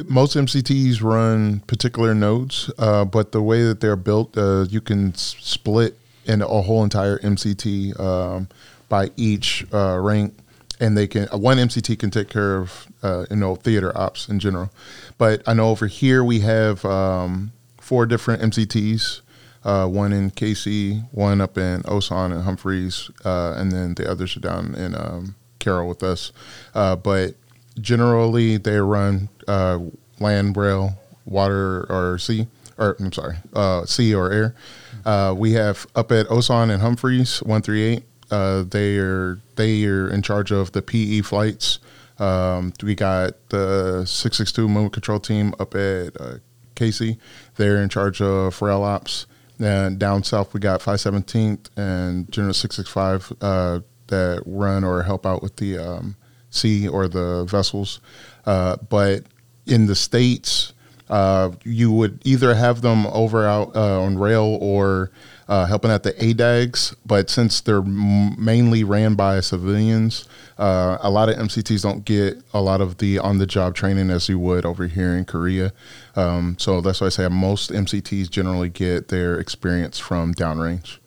most 0.07 0.35
MCTs 0.35 1.01
run 1.01 1.61
particular 1.61 2.13
nodes, 2.13 2.69
uh, 2.77 3.03
but 3.03 3.31
the 3.31 3.41
way 3.41 3.63
that 3.63 3.79
they're 3.79 3.95
built, 3.95 4.37
uh, 4.37 4.65
you 4.69 4.79
can 4.81 5.09
s- 5.09 5.35
split 5.39 5.97
in 6.25 6.41
a 6.41 6.61
whole 6.61 6.83
entire 6.83 7.17
MCT 7.19 7.99
um, 7.99 8.47
by 8.89 9.09
each 9.15 9.65
uh, 9.73 9.97
rank. 9.99 10.35
And 10.79 10.97
they 10.97 11.07
can 11.07 11.27
one 11.27 11.57
MCT 11.57 11.97
can 11.97 12.11
take 12.11 12.29
care 12.29 12.57
of 12.57 12.87
uh, 13.01 13.25
you 13.29 13.37
know 13.37 13.55
theater 13.55 13.97
ops 13.97 14.29
in 14.29 14.39
general. 14.39 14.69
But 15.17 15.41
I 15.47 15.53
know 15.53 15.69
over 15.69 15.87
here 15.87 16.23
we 16.23 16.41
have 16.41 16.85
um, 16.85 17.51
four 17.79 18.05
different 18.05 18.41
MCTs. 18.41 19.21
Uh, 19.63 19.85
one 19.85 20.13
in 20.13 20.29
Casey, 20.31 20.99
one 21.11 21.41
up 21.41 21.57
in 21.57 21.81
Osan 21.83 22.31
and 22.31 22.43
Humphreys, 22.43 23.11
uh, 23.25 23.55
and 23.57 23.69
then 23.69 23.95
the 23.95 24.09
others 24.09 24.37
are 24.37 24.39
down 24.39 24.73
in 24.75 24.95
um, 24.95 25.35
Carroll 25.59 25.89
with 25.89 26.03
us. 26.03 26.31
Uh, 26.73 26.95
but 26.95 27.35
generally, 27.81 28.55
they 28.55 28.77
run 28.77 29.27
uh, 29.45 29.79
land, 30.21 30.55
rail, 30.55 30.93
water, 31.25 31.85
or 31.89 32.17
sea, 32.17 32.47
or 32.77 32.95
I'm 32.99 33.11
sorry, 33.11 33.37
uh, 33.53 33.85
sea 33.85 34.15
or 34.15 34.31
air. 34.31 35.33
We 35.33 35.51
have 35.53 35.85
up 35.95 36.13
at 36.13 36.27
Osan 36.27 36.69
and 36.69 36.81
Humphreys, 36.81 37.39
one 37.43 37.61
three 37.61 37.83
eight. 37.83 38.03
Uh, 38.29 38.63
they 38.63 38.97
are 38.97 39.39
they 39.55 39.85
are 39.85 40.09
in 40.09 40.21
charge 40.21 40.51
of 40.51 40.71
the 40.71 40.81
PE 40.81 41.21
flights. 41.21 41.79
Um, 42.19 42.73
we 42.83 42.95
got 42.95 43.49
the 43.49 44.05
six 44.05 44.37
six 44.37 44.51
two 44.51 44.67
movement 44.67 44.93
control 44.93 45.19
team 45.19 45.53
up 45.59 45.75
at 45.75 46.19
uh, 46.19 46.35
Casey. 46.75 47.17
They're 47.55 47.81
in 47.81 47.89
charge 47.89 48.21
of 48.21 48.61
rail 48.61 48.83
ops. 48.83 49.27
And 49.59 49.97
down 49.97 50.23
south, 50.23 50.53
we 50.53 50.59
got 50.59 50.81
517th 50.81 51.69
and 51.75 52.31
General 52.31 52.53
665 52.53 53.33
uh, 53.41 53.79
that 54.07 54.43
run 54.45 54.83
or 54.83 55.01
help 55.03 55.25
out 55.25 55.41
with 55.41 55.55
the 55.55 55.79
um, 55.79 56.15
sea 56.49 56.87
or 56.87 57.07
the 57.07 57.43
vessels. 57.45 57.99
Uh, 58.45 58.77
but 58.89 59.23
in 59.65 59.87
the 59.87 59.95
states, 59.95 60.73
uh, 61.09 61.51
you 61.63 61.91
would 61.91 62.21
either 62.23 62.53
have 62.53 62.81
them 62.81 63.07
over 63.07 63.47
out 63.47 63.75
uh, 63.75 64.01
on 64.01 64.17
rail 64.17 64.57
or 64.61 65.11
uh, 65.47 65.65
helping 65.65 65.91
out 65.91 66.03
the 66.03 66.13
ADAGs. 66.13 66.95
But 67.05 67.29
since 67.29 67.61
they're 67.61 67.77
m- 67.77 68.43
mainly 68.43 68.83
ran 68.83 69.15
by 69.15 69.39
civilians, 69.39 70.27
uh, 70.57 70.97
a 71.01 71.09
lot 71.09 71.29
of 71.29 71.35
MCTs 71.35 71.83
don't 71.83 72.03
get 72.05 72.41
a 72.53 72.61
lot 72.61 72.81
of 72.81 72.97
the 72.97 73.19
on 73.19 73.37
the 73.37 73.45
job 73.45 73.75
training 73.75 74.09
as 74.09 74.27
you 74.27 74.39
would 74.39 74.65
over 74.65 74.87
here 74.87 75.15
in 75.15 75.25
Korea. 75.25 75.73
Um, 76.15 76.55
so 76.57 76.81
that's 76.81 76.99
why 76.99 77.07
I 77.07 77.09
say 77.11 77.27
most 77.27 77.71
MCTs 77.71 78.29
generally 78.29 78.69
get 78.69 79.09
their 79.09 79.39
experience 79.39 79.99
from 79.99 80.33
downrange. 80.33 80.97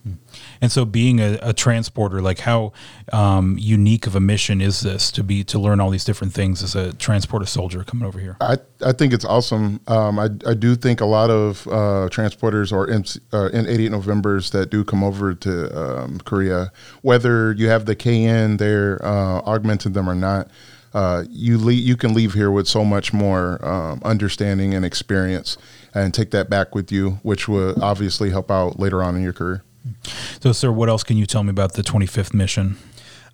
And 0.60 0.70
so, 0.70 0.84
being 0.84 1.20
a, 1.20 1.38
a 1.42 1.52
transporter, 1.52 2.22
like 2.22 2.40
how 2.40 2.72
um, 3.12 3.56
unique 3.58 4.06
of 4.06 4.14
a 4.14 4.20
mission 4.20 4.60
is 4.60 4.80
this 4.80 5.10
to 5.12 5.22
be 5.22 5.42
to 5.44 5.58
learn 5.58 5.80
all 5.80 5.90
these 5.90 6.04
different 6.04 6.32
things 6.32 6.62
as 6.62 6.74
a 6.74 6.92
transporter 6.94 7.46
soldier 7.46 7.84
coming 7.84 8.06
over 8.06 8.18
here? 8.18 8.36
I, 8.40 8.58
I 8.84 8.92
think 8.92 9.12
it's 9.12 9.24
awesome. 9.24 9.80
Um, 9.86 10.18
I, 10.18 10.28
I 10.46 10.54
do 10.54 10.74
think 10.76 11.00
a 11.00 11.06
lot 11.06 11.30
of 11.30 11.66
uh, 11.66 12.08
transporters 12.10 12.72
or 12.72 12.88
MC, 12.88 13.20
uh, 13.32 13.50
in 13.52 13.66
88 13.66 13.90
Novembers 14.30 14.50
that 14.50 14.70
do 14.70 14.84
come 14.84 15.02
over 15.02 15.34
to 15.34 15.78
um, 15.78 16.18
Korea, 16.20 16.72
whether 17.02 17.52
you 17.52 17.68
have 17.68 17.86
the 17.86 17.96
KN 17.96 18.56
there 18.58 19.04
uh, 19.04 19.40
augmenting 19.44 19.92
them 19.92 20.08
or 20.08 20.14
not, 20.14 20.48
uh, 20.92 21.24
you 21.28 21.58
le- 21.58 21.72
you 21.72 21.96
can 21.96 22.14
leave 22.14 22.34
here 22.34 22.50
with 22.50 22.66
so 22.68 22.84
much 22.84 23.12
more 23.12 23.64
um, 23.64 24.00
understanding 24.04 24.74
and 24.74 24.84
experience, 24.84 25.56
and 25.94 26.12
take 26.12 26.30
that 26.30 26.50
back 26.50 26.74
with 26.74 26.90
you, 26.90 27.18
which 27.22 27.48
will 27.48 27.82
obviously 27.82 28.30
help 28.30 28.50
out 28.50 28.78
later 28.78 29.02
on 29.02 29.16
in 29.16 29.22
your 29.22 29.32
career. 29.32 29.62
So, 30.40 30.52
sir, 30.52 30.70
what 30.72 30.88
else 30.88 31.04
can 31.04 31.16
you 31.16 31.26
tell 31.26 31.42
me 31.42 31.50
about 31.50 31.74
the 31.74 31.82
25th 31.82 32.34
mission? 32.34 32.76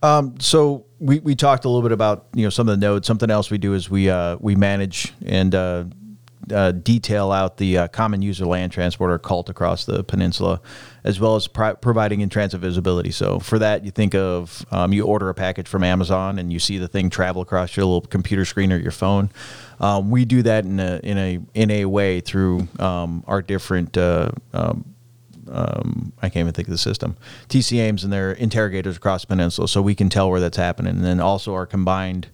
Um, 0.03 0.39
so 0.39 0.85
we, 0.99 1.21
we 1.21 1.35
talked 1.35 1.65
a 1.65 1.69
little 1.69 1.83
bit 1.83 1.93
about 1.93 2.27
you 2.35 2.45
know 2.45 2.51
some 2.51 2.69
of 2.69 2.79
the 2.79 2.87
nodes. 2.87 3.07
Something 3.07 3.31
else 3.31 3.51
we 3.51 3.59
do 3.59 3.73
is 3.75 3.89
we 3.91 4.11
uh, 4.11 4.37
we 4.41 4.55
manage 4.55 5.15
and 5.25 5.55
uh, 5.55 5.85
uh, 6.53 6.73
detail 6.73 7.33
out 7.33 7.57
the 7.57 7.79
uh, 7.79 7.89
common 7.89 8.23
user 8.23 8.47
land 8.47 8.73
transporter 8.73 9.19
cult 9.19 9.49
across 9.49 9.85
the 9.85 10.05
peninsula, 10.05 10.61
as 11.05 11.19
well 11.21 11.37
as 11.37 11.49
providing 11.49 12.21
in 12.21 12.29
transit 12.29 12.61
visibility. 12.61 13.11
So 13.11 13.39
for 13.39 13.59
that, 13.59 13.85
you 13.85 13.91
think 13.91 14.15
of 14.15 14.65
um, 14.71 14.93
you 14.93 15.05
order 15.05 15.29
a 15.29 15.35
package 15.35 15.69
from 15.69 15.83
Amazon 15.83 16.39
and 16.39 16.53
you 16.53 16.59
see 16.59 16.79
the 16.79 16.89
thing 16.89 17.11
travel 17.11 17.43
across 17.43 17.77
your 17.77 17.87
little 17.87 18.03
computer 18.03 18.45
screen 18.45 18.73
or 18.73 18.79
your 18.79 18.93
phone. 18.93 19.31
Um, 19.81 20.11
we 20.11 20.25
do 20.25 20.43
that 20.43 20.65
in 20.65 20.81
a 20.81 21.01
in 21.03 21.19
a 21.19 21.41
in 21.55 21.71
a 21.71 21.85
way 21.85 22.21
through 22.21 22.69
um, 22.79 23.25
our 23.27 23.43
different. 23.43 23.97
Uh, 23.97 24.31
um, 24.53 24.93
um, 25.49 26.13
I 26.21 26.29
can't 26.29 26.41
even 26.41 26.53
think 26.55 26.67
of 26.67 26.73
the 26.73 26.79
system. 26.79 27.17
TC-AIMS 27.49 28.03
and 28.03 28.13
their 28.13 28.33
interrogators 28.33 28.97
across 28.97 29.21
the 29.21 29.29
peninsula, 29.29 29.69
so 29.69 29.81
we 29.81 29.95
can 29.95 30.09
tell 30.09 30.29
where 30.29 30.41
that's 30.41 30.57
happening. 30.57 30.97
And 30.97 31.05
then 31.05 31.21
also 31.21 31.55
our 31.55 31.67
combined 31.67 32.29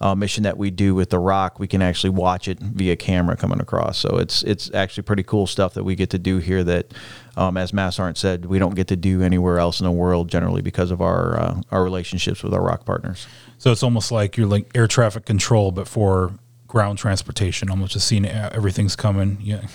uh, 0.00 0.14
mission 0.14 0.44
that 0.44 0.56
we 0.56 0.70
do 0.70 0.94
with 0.94 1.10
the 1.10 1.18
ROK, 1.18 1.58
we 1.58 1.66
can 1.66 1.82
actually 1.82 2.10
watch 2.10 2.48
it 2.48 2.58
via 2.60 2.96
camera 2.96 3.36
coming 3.36 3.60
across. 3.60 3.98
So 3.98 4.16
it's 4.18 4.42
it's 4.44 4.72
actually 4.72 5.02
pretty 5.02 5.22
cool 5.22 5.46
stuff 5.46 5.74
that 5.74 5.84
we 5.84 5.94
get 5.94 6.10
to 6.10 6.18
do 6.18 6.38
here. 6.38 6.62
That, 6.62 6.92
um, 7.36 7.56
as 7.56 7.72
Mass 7.72 7.96
Sergeant 7.96 8.18
said, 8.18 8.46
we 8.46 8.58
don't 8.58 8.74
get 8.74 8.86
to 8.88 8.96
do 8.96 9.22
anywhere 9.22 9.58
else 9.58 9.80
in 9.80 9.84
the 9.84 9.92
world 9.92 10.28
generally 10.28 10.62
because 10.62 10.90
of 10.90 11.00
our 11.00 11.38
uh, 11.38 11.60
our 11.70 11.82
relationships 11.82 12.42
with 12.42 12.54
our 12.54 12.62
ROK 12.62 12.84
partners. 12.84 13.26
So 13.58 13.72
it's 13.72 13.82
almost 13.82 14.12
like 14.12 14.36
you're 14.36 14.46
like 14.46 14.70
air 14.74 14.86
traffic 14.86 15.24
control, 15.24 15.72
but 15.72 15.88
for 15.88 16.32
ground 16.68 16.98
transportation, 16.98 17.70
almost 17.70 17.92
just 17.92 18.06
seeing 18.06 18.26
uh, 18.26 18.50
everything's 18.52 18.94
coming. 18.94 19.38
Yeah. 19.40 19.66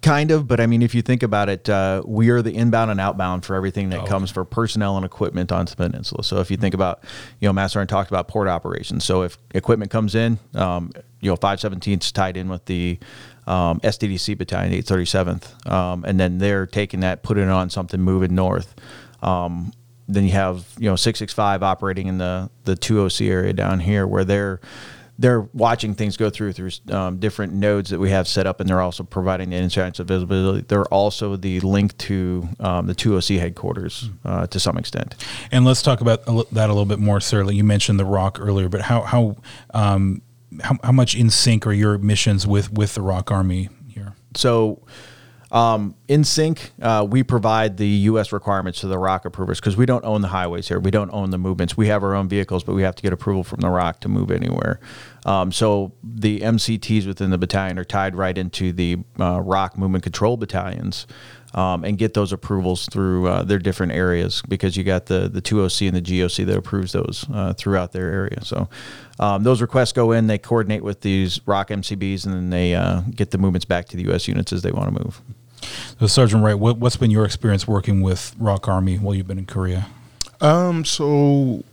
Kind 0.00 0.30
of, 0.30 0.48
but 0.48 0.60
I 0.60 0.66
mean, 0.66 0.80
if 0.80 0.94
you 0.94 1.02
think 1.02 1.22
about 1.22 1.48
it, 1.50 1.68
uh, 1.68 2.02
we 2.06 2.30
are 2.30 2.40
the 2.40 2.54
inbound 2.54 2.90
and 2.90 2.98
outbound 2.98 3.44
for 3.44 3.54
everything 3.54 3.90
that 3.90 4.00
Oh, 4.00 4.06
comes 4.06 4.30
for 4.30 4.44
personnel 4.44 4.96
and 4.96 5.04
equipment 5.04 5.52
onto 5.52 5.70
the 5.74 5.76
peninsula. 5.76 6.24
So 6.24 6.40
if 6.40 6.50
you 6.50 6.56
think 6.56 6.74
about, 6.74 7.04
you 7.40 7.48
know, 7.48 7.52
Master 7.52 7.78
and 7.78 7.88
talked 7.88 8.10
about 8.10 8.28
port 8.28 8.48
operations. 8.48 9.04
So 9.04 9.22
if 9.22 9.36
equipment 9.54 9.90
comes 9.90 10.14
in, 10.14 10.38
um, 10.54 10.90
you 11.20 11.30
know, 11.30 11.36
517 11.36 11.98
is 11.98 12.12
tied 12.12 12.38
in 12.38 12.48
with 12.48 12.64
the 12.64 12.98
um, 13.46 13.80
SDDC 13.80 14.38
battalion, 14.38 14.72
837th, 14.72 15.70
um, 15.70 16.04
and 16.04 16.18
then 16.18 16.38
they're 16.38 16.66
taking 16.66 17.00
that, 17.00 17.22
putting 17.22 17.44
it 17.44 17.50
on 17.50 17.68
something, 17.68 18.00
moving 18.00 18.34
north. 18.34 18.74
Um, 19.22 19.72
then 20.08 20.24
you 20.24 20.30
have 20.30 20.64
you 20.78 20.88
know 20.88 20.96
665 20.96 21.62
operating 21.62 22.06
in 22.06 22.16
the 22.16 22.48
the 22.64 22.74
2OC 22.74 23.28
area 23.28 23.52
down 23.52 23.78
here 23.80 24.06
where 24.06 24.24
they're 24.24 24.58
they're 25.18 25.40
watching 25.52 25.94
things 25.94 26.16
go 26.16 26.30
through 26.30 26.52
through 26.52 26.70
um, 26.90 27.18
different 27.18 27.52
nodes 27.52 27.90
that 27.90 27.98
we 27.98 28.10
have 28.10 28.28
set 28.28 28.46
up, 28.46 28.60
and 28.60 28.68
they're 28.68 28.80
also 28.80 29.02
providing 29.02 29.50
the 29.50 29.56
insurance 29.56 29.98
of 29.98 30.06
visibility. 30.06 30.64
They're 30.66 30.84
also 30.86 31.34
the 31.36 31.58
link 31.60 31.96
to 31.98 32.48
um, 32.60 32.86
the 32.86 32.94
2OC 32.94 33.40
headquarters 33.40 34.10
uh, 34.24 34.46
to 34.46 34.60
some 34.60 34.78
extent. 34.78 35.16
And 35.50 35.64
let's 35.64 35.82
talk 35.82 36.00
about 36.00 36.24
that 36.26 36.70
a 36.70 36.72
little 36.72 36.86
bit 36.86 37.00
more, 37.00 37.20
sir. 37.20 37.42
You 37.50 37.64
mentioned 37.64 37.98
the 37.98 38.04
ROK 38.04 38.38
earlier, 38.40 38.68
but 38.68 38.82
how 38.82 39.02
how 39.02 39.36
um, 39.74 40.22
how, 40.62 40.76
how 40.84 40.92
much 40.92 41.14
in 41.16 41.30
sync 41.30 41.66
are 41.66 41.72
your 41.72 41.98
missions 41.98 42.46
with 42.46 42.72
with 42.72 42.94
the 42.94 43.02
ROK 43.02 43.30
Army 43.32 43.70
here? 43.88 44.14
So, 44.36 44.82
um, 45.50 45.94
in 46.08 46.24
sync, 46.24 46.72
uh, 46.82 47.06
we 47.08 47.22
provide 47.22 47.76
the 47.76 47.86
U.S. 47.86 48.32
requirements 48.32 48.80
to 48.80 48.86
the 48.86 48.98
ROK 48.98 49.24
approvers 49.24 49.60
because 49.60 49.76
we 49.76 49.86
don't 49.86 50.04
own 50.04 50.20
the 50.20 50.28
highways 50.28 50.68
here. 50.68 50.78
We 50.78 50.90
don't 50.90 51.10
own 51.12 51.30
the 51.30 51.38
movements. 51.38 51.76
We 51.76 51.88
have 51.88 52.02
our 52.02 52.14
own 52.14 52.28
vehicles, 52.28 52.64
but 52.64 52.74
we 52.74 52.82
have 52.82 52.94
to 52.96 53.02
get 53.02 53.12
approval 53.12 53.44
from 53.44 53.60
the 53.60 53.68
ROK 53.68 54.00
to 54.00 54.08
move 54.08 54.30
anywhere. 54.30 54.80
Um, 55.24 55.50
so 55.50 55.92
the 56.02 56.40
MCTs 56.40 57.06
within 57.06 57.30
the 57.30 57.38
battalion 57.38 57.78
are 57.78 57.84
tied 57.84 58.14
right 58.14 58.36
into 58.36 58.72
the 58.72 58.98
uh, 59.18 59.40
ROK 59.40 59.78
movement 59.78 60.04
control 60.04 60.36
battalions. 60.36 61.06
Um, 61.58 61.82
and 61.84 61.98
get 61.98 62.14
those 62.14 62.32
approvals 62.32 62.86
through 62.86 63.26
uh, 63.26 63.42
their 63.42 63.58
different 63.58 63.90
areas 63.90 64.42
because 64.48 64.76
you 64.76 64.84
got 64.84 65.06
the 65.06 65.28
the 65.28 65.42
2OC 65.42 65.88
and 65.88 65.96
the 65.96 66.02
GOC 66.02 66.46
that 66.46 66.56
approves 66.56 66.92
those 66.92 67.26
uh, 67.32 67.52
throughout 67.54 67.90
their 67.90 68.12
area. 68.12 68.44
So 68.44 68.68
um, 69.18 69.42
those 69.42 69.60
requests 69.60 69.92
go 69.92 70.12
in, 70.12 70.28
they 70.28 70.38
coordinate 70.38 70.84
with 70.84 71.00
these 71.00 71.40
ROK 71.46 71.70
MCBs, 71.70 72.26
and 72.26 72.34
then 72.34 72.50
they 72.50 72.74
uh, 72.74 73.00
get 73.14 73.32
the 73.32 73.38
movements 73.38 73.64
back 73.64 73.88
to 73.88 73.96
the 73.96 74.04
U.S. 74.04 74.28
units 74.28 74.52
as 74.52 74.62
they 74.62 74.70
want 74.70 74.94
to 74.94 75.02
move. 75.02 75.20
So, 75.98 76.06
Sergeant 76.06 76.44
Wright, 76.44 76.58
what, 76.58 76.78
what's 76.78 76.96
been 76.96 77.10
your 77.10 77.24
experience 77.24 77.66
working 77.66 78.02
with 78.02 78.34
ROK 78.38 78.68
Army 78.68 78.96
while 78.96 79.14
you've 79.14 79.26
been 79.26 79.38
in 79.38 79.46
Korea? 79.46 79.86
Um, 80.40 80.84
so 80.84 81.64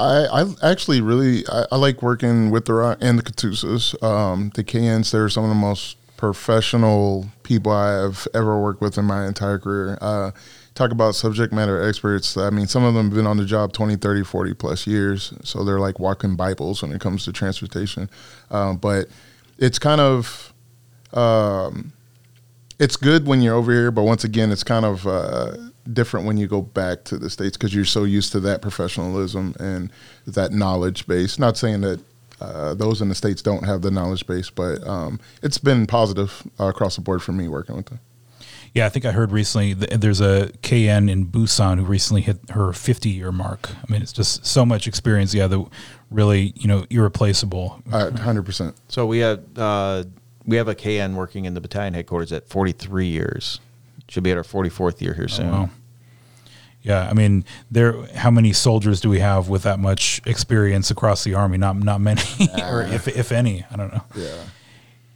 I 0.00 0.52
actually 0.62 1.00
really 1.00 1.46
I, 1.48 1.66
I 1.72 1.76
like 1.76 2.02
working 2.02 2.50
with 2.50 2.64
the 2.64 2.72
ROK 2.72 2.98
and 3.00 3.18
the 3.18 3.22
Katusas. 3.22 4.02
Um, 4.02 4.50
the 4.54 4.64
KNs, 4.64 5.12
they're 5.12 5.28
some 5.28 5.44
of 5.44 5.50
the 5.50 5.54
most 5.54 5.96
professional 6.16 7.28
people 7.44 7.70
I 7.70 7.92
have 7.92 8.26
ever 8.34 8.60
worked 8.60 8.80
with 8.80 8.98
in 8.98 9.04
my 9.04 9.26
entire 9.26 9.58
career. 9.58 9.96
Uh, 10.00 10.32
talk 10.74 10.90
about 10.90 11.14
subject 11.14 11.52
matter 11.52 11.80
experts. 11.86 12.36
I 12.36 12.50
mean, 12.50 12.66
some 12.66 12.82
of 12.82 12.94
them 12.94 13.06
have 13.06 13.14
been 13.14 13.26
on 13.26 13.36
the 13.36 13.44
job 13.44 13.72
20, 13.72 13.96
30, 13.96 14.24
40 14.24 14.54
plus 14.54 14.86
years. 14.86 15.32
So 15.44 15.62
they're 15.62 15.78
like 15.78 16.00
walking 16.00 16.34
Bibles 16.34 16.82
when 16.82 16.92
it 16.92 17.00
comes 17.00 17.24
to 17.26 17.32
transportation. 17.32 18.10
Um, 18.50 18.78
but 18.78 19.06
it's 19.58 19.78
kind 19.78 20.00
of, 20.00 20.52
um, 21.12 21.92
it's 22.80 22.96
good 22.96 23.26
when 23.26 23.40
you're 23.40 23.54
over 23.54 23.70
here, 23.70 23.92
but 23.92 24.02
once 24.02 24.24
again, 24.24 24.50
it's 24.50 24.64
kind 24.64 24.84
of 24.84 25.06
uh, 25.06 25.56
different 25.92 26.26
when 26.26 26.36
you 26.36 26.48
go 26.48 26.62
back 26.62 27.04
to 27.04 27.18
the 27.18 27.30
states 27.30 27.56
because 27.56 27.72
you're 27.72 27.84
so 27.84 28.02
used 28.02 28.32
to 28.32 28.40
that 28.40 28.62
professionalism 28.62 29.54
and 29.60 29.92
that 30.26 30.52
knowledge 30.52 31.06
base. 31.06 31.38
Not 31.38 31.56
saying 31.56 31.82
that 31.82 32.00
uh, 32.40 32.74
those 32.74 33.00
in 33.00 33.08
the 33.08 33.14
states 33.14 33.42
don't 33.42 33.64
have 33.64 33.82
the 33.82 33.90
knowledge 33.90 34.26
base, 34.26 34.50
but 34.50 34.86
um, 34.86 35.20
it's 35.42 35.58
been 35.58 35.86
positive 35.86 36.42
uh, 36.58 36.66
across 36.66 36.96
the 36.96 37.02
board 37.02 37.22
for 37.22 37.32
me 37.32 37.48
working 37.48 37.76
with 37.76 37.86
them. 37.86 38.00
Yeah, 38.74 38.86
I 38.86 38.88
think 38.88 39.04
I 39.04 39.12
heard 39.12 39.30
recently 39.30 39.72
that 39.74 40.00
there's 40.00 40.20
a 40.20 40.50
KN 40.62 41.08
in 41.08 41.26
Busan 41.26 41.78
who 41.78 41.84
recently 41.84 42.22
hit 42.22 42.38
her 42.50 42.72
50 42.72 43.08
year 43.08 43.30
mark. 43.30 43.70
I 43.70 43.92
mean, 43.92 44.02
it's 44.02 44.12
just 44.12 44.44
so 44.44 44.66
much 44.66 44.88
experience. 44.88 45.32
Yeah, 45.32 45.46
that 45.46 45.64
really, 46.10 46.52
you 46.56 46.66
know, 46.66 46.84
irreplaceable. 46.90 47.80
Hundred 47.90 48.42
percent. 48.42 48.74
So 48.88 49.06
we 49.06 49.18
have 49.18 49.42
uh, 49.56 50.04
we 50.44 50.56
have 50.56 50.66
a 50.66 50.74
KN 50.74 51.14
working 51.14 51.44
in 51.44 51.54
the 51.54 51.60
battalion 51.60 51.94
headquarters 51.94 52.32
at 52.32 52.48
43 52.48 53.06
years. 53.06 53.60
Should 54.08 54.24
be 54.24 54.32
at 54.32 54.36
our 54.36 54.42
44th 54.42 55.00
year 55.00 55.14
here 55.14 55.28
soon. 55.28 55.50
wow. 55.50 55.70
Yeah, 56.84 57.08
I 57.08 57.14
mean, 57.14 57.44
there. 57.70 57.94
How 58.14 58.30
many 58.30 58.52
soldiers 58.52 59.00
do 59.00 59.08
we 59.08 59.18
have 59.18 59.48
with 59.48 59.62
that 59.62 59.80
much 59.80 60.20
experience 60.26 60.90
across 60.90 61.24
the 61.24 61.32
army? 61.32 61.56
Not 61.56 61.76
not 61.78 62.00
many, 62.00 62.20
or 62.62 62.82
if 62.82 63.08
if 63.08 63.32
any. 63.32 63.64
I 63.70 63.76
don't 63.76 63.92
know. 63.92 64.04
Yeah. 64.14 64.36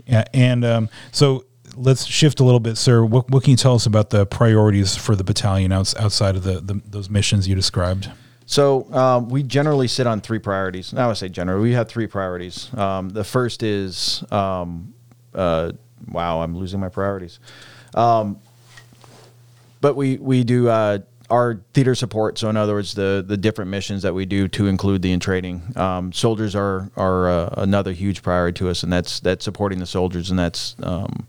Yeah, 0.06 0.24
and 0.32 0.64
um, 0.64 0.88
so 1.12 1.44
let's 1.76 2.06
shift 2.06 2.40
a 2.40 2.44
little 2.44 2.58
bit, 2.58 2.78
sir. 2.78 3.04
What 3.04 3.30
what 3.30 3.44
can 3.44 3.50
you 3.50 3.56
tell 3.58 3.74
us 3.74 3.84
about 3.84 4.08
the 4.08 4.24
priorities 4.24 4.96
for 4.96 5.14
the 5.14 5.24
battalion 5.24 5.70
outs, 5.70 5.94
outside 5.96 6.36
of 6.36 6.42
the, 6.42 6.60
the 6.60 6.80
those 6.86 7.10
missions 7.10 7.46
you 7.46 7.54
described? 7.54 8.10
So 8.46 8.90
um, 8.94 9.28
we 9.28 9.42
generally 9.42 9.88
sit 9.88 10.06
on 10.06 10.22
three 10.22 10.38
priorities. 10.38 10.94
Now 10.94 11.10
I 11.10 11.12
say 11.12 11.28
generally 11.28 11.60
we 11.60 11.72
have 11.74 11.86
three 11.86 12.06
priorities. 12.06 12.72
Um, 12.74 13.10
the 13.10 13.24
first 13.24 13.62
is 13.62 14.24
um, 14.32 14.94
uh, 15.34 15.72
wow, 16.10 16.40
I'm 16.40 16.56
losing 16.56 16.80
my 16.80 16.88
priorities. 16.88 17.38
Um, 17.94 18.40
but 19.82 19.96
we 19.96 20.16
we 20.16 20.44
do 20.44 20.68
uh, 20.68 21.00
our 21.30 21.60
theater 21.74 21.94
support. 21.94 22.38
So 22.38 22.48
in 22.48 22.56
other 22.56 22.74
words, 22.74 22.94
the 22.94 23.24
the 23.26 23.36
different 23.36 23.70
missions 23.70 24.02
that 24.02 24.14
we 24.14 24.26
do 24.26 24.48
to 24.48 24.66
include 24.66 25.02
the 25.02 25.12
in 25.12 25.20
training. 25.20 25.62
Um, 25.76 26.12
soldiers 26.12 26.54
are 26.54 26.90
are 26.96 27.28
uh, 27.28 27.54
another 27.58 27.92
huge 27.92 28.22
priority 28.22 28.58
to 28.58 28.70
us, 28.70 28.82
and 28.82 28.92
that's 28.92 29.20
that's 29.20 29.44
supporting 29.44 29.78
the 29.78 29.86
soldiers, 29.86 30.30
and 30.30 30.38
that's 30.38 30.76
um, 30.82 31.26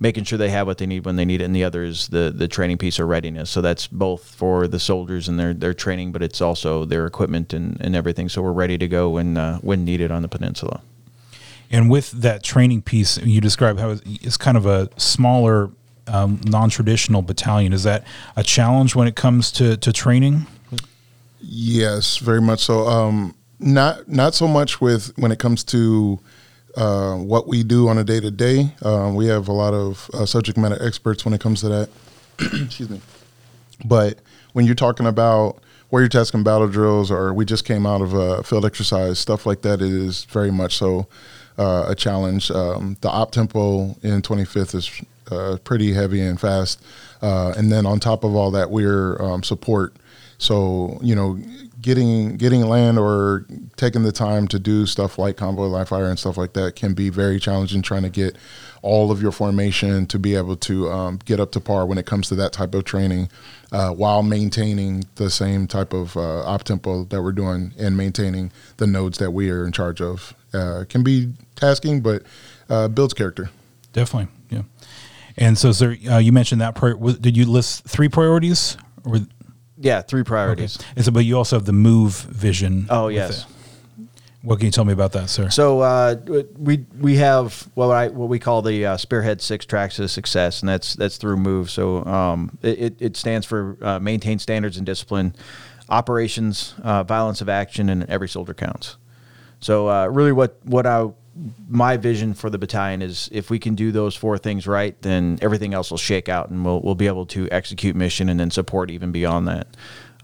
making 0.00 0.24
sure 0.24 0.38
they 0.38 0.50
have 0.50 0.66
what 0.66 0.78
they 0.78 0.86
need 0.86 1.04
when 1.04 1.16
they 1.16 1.24
need 1.24 1.40
it. 1.40 1.44
And 1.44 1.54
the 1.54 1.64
other 1.64 1.84
is 1.84 2.08
the 2.08 2.32
the 2.34 2.48
training 2.48 2.78
piece 2.78 2.98
or 2.98 3.06
readiness. 3.06 3.50
So 3.50 3.60
that's 3.60 3.86
both 3.86 4.24
for 4.24 4.66
the 4.66 4.78
soldiers 4.78 5.28
and 5.28 5.38
their 5.38 5.54
their 5.54 5.74
training, 5.74 6.12
but 6.12 6.22
it's 6.22 6.40
also 6.40 6.84
their 6.84 7.06
equipment 7.06 7.52
and, 7.52 7.80
and 7.80 7.94
everything. 7.94 8.28
So 8.28 8.42
we're 8.42 8.52
ready 8.52 8.78
to 8.78 8.88
go 8.88 9.10
when 9.10 9.36
uh, 9.36 9.58
when 9.58 9.84
needed 9.84 10.10
on 10.10 10.22
the 10.22 10.28
peninsula. 10.28 10.80
And 11.70 11.90
with 11.90 12.10
that 12.12 12.42
training 12.42 12.82
piece, 12.82 13.18
you 13.18 13.40
describe 13.40 13.78
how 13.78 13.96
it's 14.04 14.36
kind 14.36 14.56
of 14.56 14.66
a 14.66 14.88
smaller, 14.96 15.70
um, 16.06 16.40
non-traditional 16.44 17.22
battalion. 17.22 17.72
Is 17.72 17.84
that 17.84 18.04
a 18.36 18.42
challenge 18.42 18.94
when 18.94 19.08
it 19.08 19.16
comes 19.16 19.50
to, 19.52 19.76
to 19.76 19.92
training? 19.92 20.46
Yes, 21.40 22.18
very 22.18 22.40
much 22.40 22.60
so. 22.60 22.86
Um, 22.86 23.34
not 23.60 24.08
not 24.08 24.34
so 24.34 24.48
much 24.48 24.80
with 24.80 25.12
when 25.16 25.30
it 25.30 25.38
comes 25.38 25.62
to 25.64 26.18
uh, 26.76 27.16
what 27.16 27.46
we 27.46 27.62
do 27.62 27.88
on 27.88 27.98
a 27.98 28.04
day 28.04 28.20
to 28.20 28.30
day. 28.30 28.72
We 29.12 29.26
have 29.26 29.48
a 29.48 29.52
lot 29.52 29.74
of 29.74 30.10
uh, 30.12 30.26
subject 30.26 30.58
matter 30.58 30.78
experts 30.84 31.24
when 31.24 31.34
it 31.34 31.40
comes 31.40 31.60
to 31.60 31.68
that. 31.68 31.88
Excuse 32.40 32.90
me. 32.90 33.00
But 33.84 34.18
when 34.52 34.66
you're 34.66 34.74
talking 34.74 35.06
about 35.06 35.58
warrior 35.90 36.08
task 36.08 36.34
and 36.34 36.44
battle 36.44 36.68
drills, 36.68 37.10
or 37.10 37.32
we 37.32 37.44
just 37.44 37.64
came 37.64 37.86
out 37.86 38.00
of 38.00 38.14
a 38.14 38.42
field 38.42 38.64
exercise, 38.64 39.18
stuff 39.18 39.46
like 39.46 39.62
that, 39.62 39.80
it 39.80 39.92
is 39.92 40.24
very 40.24 40.50
much 40.50 40.76
so 40.76 41.06
uh, 41.58 41.86
a 41.88 41.94
challenge. 41.94 42.50
Um, 42.50 42.96
the 43.00 43.08
op 43.08 43.30
tempo 43.30 43.96
in 44.02 44.22
25th 44.22 44.74
is 44.74 45.02
uh, 45.34 45.58
pretty 45.58 45.92
heavy 45.92 46.20
and 46.20 46.40
fast, 46.40 46.82
uh, 47.22 47.54
and 47.56 47.70
then 47.72 47.86
on 47.86 48.00
top 48.00 48.24
of 48.24 48.34
all 48.34 48.50
that, 48.52 48.70
we're 48.70 49.20
um, 49.22 49.42
support. 49.42 49.94
So 50.38 50.98
you 51.02 51.14
know, 51.14 51.38
getting 51.80 52.36
getting 52.36 52.62
land 52.62 52.98
or 52.98 53.46
taking 53.76 54.02
the 54.02 54.12
time 54.12 54.48
to 54.48 54.58
do 54.58 54.86
stuff 54.86 55.18
like 55.18 55.36
convoy 55.36 55.66
live 55.66 55.88
fire 55.88 56.08
and 56.08 56.18
stuff 56.18 56.36
like 56.36 56.54
that 56.54 56.76
can 56.76 56.94
be 56.94 57.10
very 57.10 57.38
challenging. 57.38 57.82
Trying 57.82 58.02
to 58.02 58.10
get 58.10 58.36
all 58.82 59.10
of 59.10 59.22
your 59.22 59.32
formation 59.32 60.06
to 60.06 60.18
be 60.18 60.34
able 60.34 60.56
to 60.56 60.90
um, 60.90 61.18
get 61.24 61.40
up 61.40 61.52
to 61.52 61.60
par 61.60 61.86
when 61.86 61.98
it 61.98 62.06
comes 62.06 62.28
to 62.28 62.34
that 62.34 62.52
type 62.52 62.74
of 62.74 62.84
training, 62.84 63.30
uh, 63.72 63.90
while 63.90 64.22
maintaining 64.22 65.04
the 65.14 65.30
same 65.30 65.66
type 65.66 65.92
of 65.92 66.16
uh, 66.16 66.44
op 66.44 66.64
tempo 66.64 67.04
that 67.04 67.22
we're 67.22 67.32
doing 67.32 67.72
and 67.78 67.96
maintaining 67.96 68.50
the 68.76 68.86
nodes 68.86 69.18
that 69.18 69.30
we 69.30 69.50
are 69.50 69.64
in 69.66 69.72
charge 69.72 70.00
of. 70.00 70.34
Uh, 70.52 70.84
can 70.88 71.02
be 71.02 71.32
tasking, 71.56 72.00
but 72.00 72.22
uh, 72.68 72.88
builds 72.88 73.14
character. 73.14 73.50
Definitely. 73.92 74.32
And 75.36 75.58
so, 75.58 75.72
sir, 75.72 75.96
uh, 76.08 76.18
you 76.18 76.32
mentioned 76.32 76.60
that. 76.60 76.74
Prior, 76.74 76.94
did 76.94 77.36
you 77.36 77.44
list 77.44 77.84
three 77.84 78.08
priorities? 78.08 78.76
Or 79.04 79.18
yeah, 79.78 80.02
three 80.02 80.22
priorities. 80.22 80.78
Okay. 80.78 81.02
So, 81.02 81.10
but 81.10 81.24
you 81.24 81.36
also 81.36 81.56
have 81.56 81.66
the 81.66 81.72
move 81.72 82.14
vision. 82.14 82.86
Oh 82.88 83.08
yes. 83.08 83.46
What 84.42 84.58
can 84.58 84.66
you 84.66 84.72
tell 84.72 84.84
me 84.84 84.92
about 84.92 85.12
that, 85.12 85.30
sir? 85.30 85.48
So 85.48 85.80
uh, 85.80 86.16
we 86.58 86.84
we 87.00 87.16
have 87.16 87.66
what 87.72 87.90
I 87.90 88.08
what 88.08 88.28
we 88.28 88.38
call 88.38 88.60
the 88.60 88.84
uh, 88.84 88.96
Spearhead 88.98 89.40
Six 89.40 89.64
Tracks 89.64 89.98
of 89.98 90.10
Success, 90.10 90.60
and 90.60 90.68
that's 90.68 90.94
that's 90.94 91.16
through 91.16 91.38
Move. 91.38 91.70
So 91.70 92.04
um, 92.04 92.58
it 92.60 92.94
it 93.00 93.16
stands 93.16 93.46
for 93.46 93.78
uh, 93.80 93.98
maintain 94.00 94.38
standards 94.38 94.76
and 94.76 94.84
discipline, 94.84 95.34
operations, 95.88 96.74
uh, 96.82 97.04
violence 97.04 97.40
of 97.40 97.48
action, 97.48 97.88
and 97.88 98.04
every 98.04 98.28
soldier 98.28 98.52
counts. 98.52 98.98
So 99.60 99.88
uh, 99.88 100.08
really, 100.08 100.32
what 100.32 100.58
what 100.64 100.84
I 100.86 101.08
my 101.68 101.96
vision 101.96 102.34
for 102.34 102.50
the 102.50 102.58
battalion 102.58 103.02
is 103.02 103.28
if 103.32 103.50
we 103.50 103.58
can 103.58 103.74
do 103.74 103.90
those 103.90 104.14
four 104.14 104.38
things 104.38 104.66
right, 104.66 105.00
then 105.02 105.38
everything 105.42 105.74
else 105.74 105.90
will 105.90 105.98
shake 105.98 106.28
out, 106.28 106.50
and 106.50 106.64
we'll 106.64 106.80
we'll 106.80 106.94
be 106.94 107.06
able 107.06 107.26
to 107.26 107.48
execute 107.50 107.96
mission 107.96 108.28
and 108.28 108.38
then 108.38 108.50
support 108.50 108.90
even 108.90 109.12
beyond 109.12 109.48
that. 109.48 109.66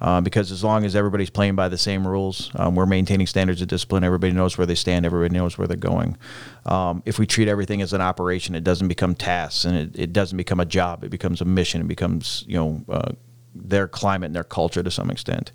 Uh, 0.00 0.20
because 0.20 0.50
as 0.50 0.64
long 0.64 0.84
as 0.86 0.96
everybody's 0.96 1.28
playing 1.28 1.54
by 1.54 1.68
the 1.68 1.76
same 1.76 2.06
rules, 2.06 2.50
um, 2.54 2.74
we're 2.74 2.86
maintaining 2.86 3.26
standards 3.26 3.60
of 3.60 3.68
discipline. 3.68 4.02
Everybody 4.02 4.32
knows 4.32 4.56
where 4.56 4.66
they 4.66 4.74
stand. 4.74 5.04
Everybody 5.04 5.34
knows 5.34 5.58
where 5.58 5.68
they're 5.68 5.76
going. 5.76 6.16
Um, 6.64 7.02
if 7.04 7.18
we 7.18 7.26
treat 7.26 7.48
everything 7.48 7.82
as 7.82 7.92
an 7.92 8.00
operation, 8.00 8.54
it 8.54 8.64
doesn't 8.64 8.88
become 8.88 9.14
tasks 9.14 9.66
and 9.66 9.76
it, 9.76 9.98
it 9.98 10.12
doesn't 10.14 10.38
become 10.38 10.58
a 10.58 10.64
job. 10.64 11.04
It 11.04 11.10
becomes 11.10 11.42
a 11.42 11.44
mission. 11.44 11.82
It 11.82 11.88
becomes 11.88 12.44
you 12.46 12.56
know 12.56 12.84
uh, 12.88 13.12
their 13.54 13.88
climate 13.88 14.26
and 14.28 14.34
their 14.34 14.44
culture 14.44 14.82
to 14.82 14.90
some 14.90 15.10
extent. 15.10 15.52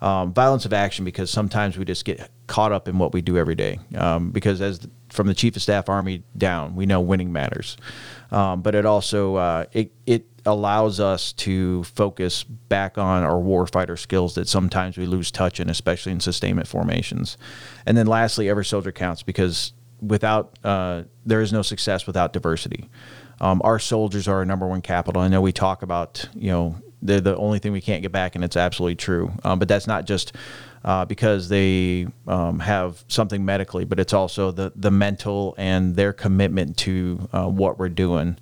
Um, 0.00 0.32
violence 0.32 0.64
of 0.64 0.72
action 0.72 1.04
because 1.04 1.30
sometimes 1.30 1.78
we 1.78 1.84
just 1.84 2.04
get 2.04 2.30
caught 2.46 2.72
up 2.72 2.88
in 2.88 2.98
what 2.98 3.12
we 3.12 3.22
do 3.22 3.38
every 3.38 3.54
day. 3.54 3.78
Um, 3.96 4.30
because 4.30 4.60
as 4.60 4.80
the, 4.80 4.90
from 5.08 5.26
the 5.26 5.34
chief 5.34 5.56
of 5.56 5.62
staff 5.62 5.88
army 5.88 6.22
down, 6.36 6.74
we 6.74 6.86
know 6.86 7.00
winning 7.00 7.32
matters, 7.32 7.76
um, 8.30 8.62
but 8.62 8.74
it 8.74 8.84
also 8.84 9.36
uh, 9.36 9.64
it 9.72 9.92
it 10.04 10.26
allows 10.44 11.00
us 11.00 11.32
to 11.32 11.82
focus 11.84 12.44
back 12.44 12.98
on 12.98 13.22
our 13.22 13.40
warfighter 13.40 13.98
skills 13.98 14.34
that 14.34 14.48
sometimes 14.48 14.96
we 14.96 15.06
lose 15.06 15.30
touch 15.30 15.58
in, 15.58 15.68
especially 15.68 16.12
in 16.12 16.20
sustainment 16.20 16.68
formations. 16.68 17.36
And 17.84 17.96
then 17.96 18.06
lastly, 18.06 18.48
every 18.48 18.64
soldier 18.64 18.92
counts 18.92 19.22
because 19.22 19.72
without 20.00 20.58
uh, 20.64 21.04
there 21.24 21.40
is 21.40 21.52
no 21.52 21.62
success 21.62 22.06
without 22.06 22.32
diversity. 22.32 22.90
Um, 23.40 23.60
our 23.64 23.78
soldiers 23.78 24.28
are 24.28 24.36
our 24.36 24.44
number 24.44 24.66
one 24.66 24.82
capital. 24.82 25.20
I 25.20 25.28
know 25.28 25.40
we 25.40 25.52
talk 25.52 25.82
about 25.82 26.28
you 26.34 26.50
know 26.50 26.76
they're 27.06 27.20
the 27.20 27.36
only 27.36 27.58
thing 27.58 27.72
we 27.72 27.80
can't 27.80 28.02
get 28.02 28.12
back, 28.12 28.34
and 28.34 28.44
it's 28.44 28.56
absolutely 28.56 28.96
true. 28.96 29.32
Um, 29.44 29.58
but 29.58 29.68
that's 29.68 29.86
not 29.86 30.06
just 30.06 30.32
uh, 30.84 31.04
because 31.04 31.48
they 31.48 32.06
um, 32.26 32.60
have 32.60 33.04
something 33.08 33.44
medically, 33.44 33.84
but 33.84 33.98
it's 33.98 34.12
also 34.12 34.50
the 34.52 34.72
the 34.76 34.90
mental 34.90 35.54
and 35.58 35.96
their 35.96 36.12
commitment 36.12 36.76
to 36.78 37.28
uh, 37.32 37.46
what 37.46 37.78
we're 37.78 37.88
doing. 37.88 38.36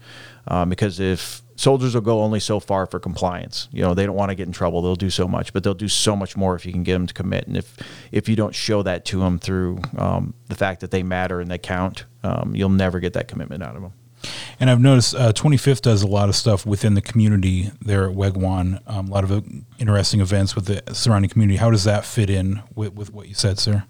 Um, 0.47 0.69
because 0.69 1.01
if 1.01 1.41
soldiers 1.57 1.95
will 1.95 2.03
go 2.03 2.23
only 2.23 2.41
so 2.41 2.61
far 2.61 2.85
for 2.87 3.01
compliance, 3.01 3.69
you 3.73 3.83
know 3.83 3.95
they 3.95 4.05
don't 4.05 4.17
want 4.17 4.31
to 4.31 4.35
get 4.35 4.47
in 4.47 4.53
trouble. 4.53 4.83
They'll 4.83 4.95
do 4.95 5.11
so 5.11 5.27
much, 5.27 5.53
but 5.53 5.65
they'll 5.65 5.73
do 5.73 5.89
so 5.89 6.15
much 6.15 6.37
more 6.37 6.55
if 6.55 6.67
you 6.67 6.73
can 6.73 6.83
get 6.83 6.93
them 6.93 7.07
to 7.07 7.15
commit. 7.15 7.47
And 7.47 7.57
if 7.57 7.77
if 8.13 8.29
you 8.29 8.37
don't 8.37 8.55
show 8.55 8.83
that 8.83 9.05
to 9.07 9.21
them 9.21 9.39
through 9.39 9.81
um, 9.97 10.35
the 10.49 10.55
fact 10.55 10.81
that 10.81 10.91
they 10.91 11.03
matter 11.03 11.41
and 11.41 11.51
they 11.51 11.59
count, 11.59 12.05
um, 12.23 12.55
you'll 12.55 12.69
never 12.69 13.01
get 13.01 13.15
that 13.15 13.29
commitment 13.29 13.63
out 13.63 13.77
of 13.77 13.83
them. 13.83 13.93
And 14.61 14.71
I've 14.71 14.81
noticed 14.81 15.15
uh, 15.15 15.33
25th 15.33 15.83
does 15.83 16.03
a 16.03 16.07
lot 16.07 16.29
of 16.29 16.37
stuff 16.37 16.65
within 16.67 16.95
the 16.95 17.03
community 17.03 17.71
there 17.81 18.09
at 18.09 18.17
Waegwan, 18.17 18.81
um, 18.87 19.09
a 19.09 19.11
lot 19.11 19.25
of 19.25 19.33
uh, 19.33 19.41
interesting 19.79 20.21
events 20.21 20.55
with 20.55 20.67
the 20.67 20.95
surrounding 20.95 21.31
community. 21.31 21.57
How 21.57 21.71
does 21.71 21.85
that 21.85 22.05
fit 22.05 22.31
in 22.31 22.63
with, 22.75 22.95
with 22.95 23.13
what 23.13 23.29
you 23.29 23.35
said, 23.35 23.59
sir? 23.59 23.85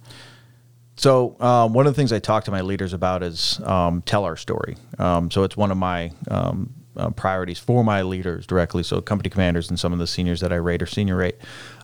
So 0.97 1.37
um, 1.41 1.73
one 1.73 1.87
of 1.87 1.95
the 1.95 1.97
things 1.97 2.13
I 2.13 2.21
talk 2.21 2.45
to 2.45 2.51
my 2.51 2.61
leaders 2.61 2.93
about 2.93 3.23
is 3.23 3.61
um, 3.65 4.03
tell 4.03 4.25
our 4.25 4.37
story. 4.37 4.77
Um, 4.99 5.31
so 5.31 5.43
it's 5.43 5.57
one 5.57 5.71
of 5.71 5.77
my 5.77 6.13
um, 6.31 6.73
uh, 6.97 7.11
priorities 7.11 7.59
for 7.59 7.83
my 7.83 8.03
leaders 8.03 8.47
directly. 8.47 8.83
So 8.83 9.01
company 9.01 9.31
commanders 9.31 9.69
and 9.69 9.79
some 9.79 9.93
of 9.93 9.99
the 9.99 10.07
seniors 10.07 10.41
that 10.41 10.53
I 10.53 10.57
rate 10.57 10.83
or 10.83 10.87
senior 10.87 11.17
rate. 11.17 11.37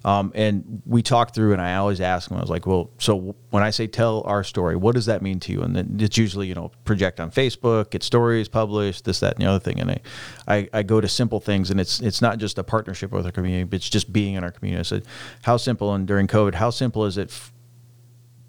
Um, 0.05 0.33
and 0.35 0.83
we 0.87 1.03
talk 1.03 1.35
through, 1.35 1.53
and 1.53 1.61
I 1.61 1.77
always 1.77 2.01
ask 2.01 2.29
them. 2.29 2.39
I 2.39 2.41
was 2.41 2.51
like, 2.51 2.67
"Well, 2.67 2.91
so 2.99 3.35
when 3.51 3.63
I 3.63 3.71
say 3.71 3.87
tell 3.87 4.23
our 4.25 4.43
story, 4.43 4.77
what 4.77 4.95
does 4.95 5.07
that 5.07 5.21
mean 5.21 5.41
to 5.41 5.53
you?" 5.53 5.61
And 5.63 5.77
then 5.77 5.99
it's 6.01 6.17
usually, 6.17 6.47
you 6.47 6.55
know, 6.55 6.71
project 6.85 7.21
on 7.21 7.31
Facebook, 7.31 7.91
get 7.91 8.03
stories 8.03 8.49
published, 8.49 9.05
this, 9.05 9.21
that, 9.21 9.35
and 9.35 9.45
the 9.45 9.51
other 9.51 9.61
thing. 9.61 9.79
And 9.79 9.91
I, 9.91 10.01
I, 10.49 10.69
I 10.73 10.83
go 10.83 11.01
to 11.01 11.09
simple 11.09 11.41
things, 11.41 11.71
and 11.71 11.79
it's 11.79 12.01
it's 12.01 12.23
not 12.23 12.39
just 12.39 12.59
a 12.59 12.65
partnership 12.65 13.13
with 13.13 13.27
our 13.27 13.33
community, 13.33 13.65
but 13.65 13.77
it's 13.77 13.91
just 13.91 14.13
being 14.13 14.35
in 14.35 14.45
our 14.45 14.53
community. 14.53 14.81
I 14.81 14.85
said, 14.85 15.05
"How 15.43 15.57
simple?" 15.57 15.95
And 15.95 16.07
during 16.07 16.27
COVID, 16.27 16.55
how 16.55 16.71
simple 16.71 17.05
is 17.05 17.19
it 17.19 17.29
f- 17.29 17.53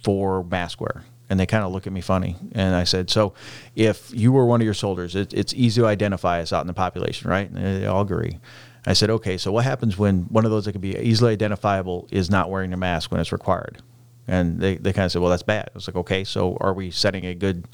for 0.04 0.44
mask 0.44 0.80
wear? 0.80 1.04
and 1.30 1.40
they 1.40 1.46
kind 1.46 1.64
of 1.64 1.72
look 1.72 1.88
at 1.88 1.94
me 1.94 2.02
funny. 2.02 2.36
And 2.52 2.76
I 2.76 2.84
said, 2.84 3.10
"So, 3.10 3.34
if 3.74 4.14
you 4.14 4.34
were 4.34 4.46
one 4.46 4.60
of 4.60 4.66
your 4.66 4.74
soldiers, 4.74 5.16
it, 5.16 5.34
it's 5.34 5.54
easy 5.54 5.80
to 5.80 5.88
identify 5.88 6.42
us 6.42 6.52
out 6.52 6.60
in 6.60 6.68
the 6.68 6.74
population, 6.74 7.30
right?" 7.30 7.50
And 7.50 7.84
they 7.84 7.86
all 7.88 8.02
agree. 8.02 8.40
I 8.86 8.94
said, 8.94 9.10
"Okay, 9.10 9.38
so 9.38 9.52
what 9.52 9.64
happens 9.64 9.98
when 9.98 10.24
one 10.24 10.46
of 10.46 10.52
those 10.52 10.66
that 10.66 10.72
can 10.72 10.82
be 10.82 10.98
easily 10.98 11.34
identifiable 11.34 12.08
is 12.12 12.30
not 12.30 12.50
wearing 12.50 12.74
a 12.74 12.78
mask 12.78 13.12
when 13.12 13.22
it's 13.22 13.32
required?" 13.32 13.82
And 14.28 14.60
they, 14.60 14.78
they 14.78 14.94
kind 14.94 15.06
of 15.06 15.12
said, 15.12 15.22
"Well, 15.22 15.32
that's 15.32 15.44
bad." 15.44 15.70
I 15.70 15.76
was 15.76 15.88
like, 15.88 15.96
"Okay, 15.96 16.24
so 16.24 16.58
are 16.62 16.74
we 16.74 16.92
setting 16.92 17.26
a 17.26 17.36
good 17.36 17.68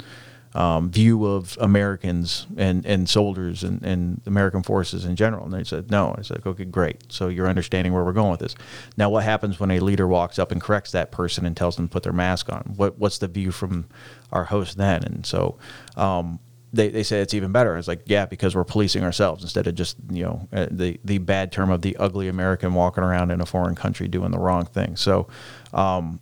um, 0.54 0.90
view 0.90 1.24
of 1.26 1.56
Americans 1.60 2.46
and, 2.56 2.84
and 2.86 3.08
soldiers 3.08 3.62
and, 3.62 3.82
and 3.82 4.20
American 4.26 4.62
forces 4.62 5.04
in 5.04 5.16
general. 5.16 5.44
And 5.44 5.52
they 5.52 5.64
said, 5.64 5.90
no. 5.90 6.14
I 6.16 6.22
said, 6.22 6.42
okay, 6.44 6.64
great. 6.64 7.12
So 7.12 7.28
you're 7.28 7.48
understanding 7.48 7.92
where 7.92 8.04
we're 8.04 8.12
going 8.12 8.30
with 8.30 8.40
this. 8.40 8.54
Now, 8.96 9.10
what 9.10 9.24
happens 9.24 9.60
when 9.60 9.70
a 9.70 9.80
leader 9.80 10.06
walks 10.06 10.38
up 10.38 10.50
and 10.50 10.60
corrects 10.60 10.92
that 10.92 11.10
person 11.12 11.44
and 11.44 11.56
tells 11.56 11.76
them 11.76 11.88
to 11.88 11.92
put 11.92 12.02
their 12.02 12.12
mask 12.12 12.50
on? 12.50 12.74
What, 12.76 12.98
what's 12.98 13.18
the 13.18 13.28
view 13.28 13.52
from 13.52 13.86
our 14.32 14.44
host 14.44 14.78
then? 14.78 15.04
And 15.04 15.26
so 15.26 15.58
um, 15.96 16.40
they, 16.72 16.88
they 16.88 17.02
say 17.02 17.20
it's 17.20 17.34
even 17.34 17.52
better. 17.52 17.76
It's 17.76 17.88
like, 17.88 18.02
yeah, 18.06 18.26
because 18.26 18.54
we're 18.54 18.64
policing 18.64 19.02
ourselves 19.02 19.42
instead 19.42 19.66
of 19.66 19.74
just, 19.74 19.96
you 20.10 20.24
know, 20.24 20.48
uh, 20.52 20.66
the, 20.70 21.00
the 21.04 21.18
bad 21.18 21.50
term 21.50 21.70
of 21.70 21.82
the 21.82 21.96
ugly 21.96 22.28
American 22.28 22.74
walking 22.74 23.02
around 23.02 23.30
in 23.30 23.40
a 23.40 23.46
foreign 23.46 23.74
country 23.74 24.08
doing 24.08 24.30
the 24.30 24.38
wrong 24.38 24.66
thing. 24.66 24.96
So, 24.96 25.28
um, 25.72 26.20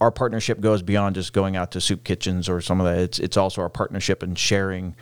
our 0.00 0.10
partnership 0.10 0.60
goes 0.60 0.82
beyond 0.82 1.14
just 1.14 1.32
going 1.32 1.56
out 1.56 1.70
to 1.70 1.80
soup 1.80 2.04
kitchens 2.04 2.48
or 2.48 2.60
some 2.60 2.80
of 2.80 2.86
that. 2.86 2.98
It's, 2.98 3.18
it's 3.18 3.36
also 3.36 3.62
our 3.62 3.68
partnership 3.68 4.22
and 4.22 4.38
sharing 4.38 4.96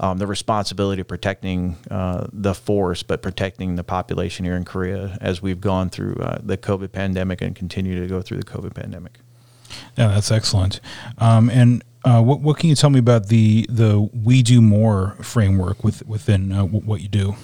um, 0.00 0.18
the 0.18 0.26
responsibility 0.26 1.00
of 1.00 1.08
protecting 1.08 1.76
uh, 1.90 2.26
the 2.32 2.54
force, 2.54 3.02
but 3.02 3.20
protecting 3.20 3.76
the 3.76 3.84
population 3.84 4.44
here 4.44 4.56
in 4.56 4.64
Korea 4.64 5.18
as 5.20 5.42
we've 5.42 5.60
gone 5.60 5.90
through 5.90 6.14
uh, 6.14 6.38
the 6.42 6.56
COVID 6.56 6.92
pandemic 6.92 7.42
and 7.42 7.54
continue 7.54 8.00
to 8.00 8.06
go 8.06 8.22
through 8.22 8.38
the 8.38 8.44
COVID 8.44 8.74
pandemic. 8.74 9.18
Yeah, 9.96 10.08
that's 10.08 10.30
excellent. 10.30 10.80
Um, 11.18 11.50
and 11.50 11.84
uh, 12.04 12.22
what 12.22 12.40
what 12.40 12.58
can 12.58 12.68
you 12.68 12.74
tell 12.74 12.90
me 12.90 12.98
about 12.98 13.28
the 13.28 13.66
the 13.68 14.00
We 14.00 14.42
Do 14.42 14.60
More 14.60 15.16
framework 15.22 15.82
with, 15.84 16.06
within 16.06 16.52
uh, 16.52 16.62
w- 16.62 16.80
what 16.80 17.00
you 17.00 17.08
do? 17.08 17.34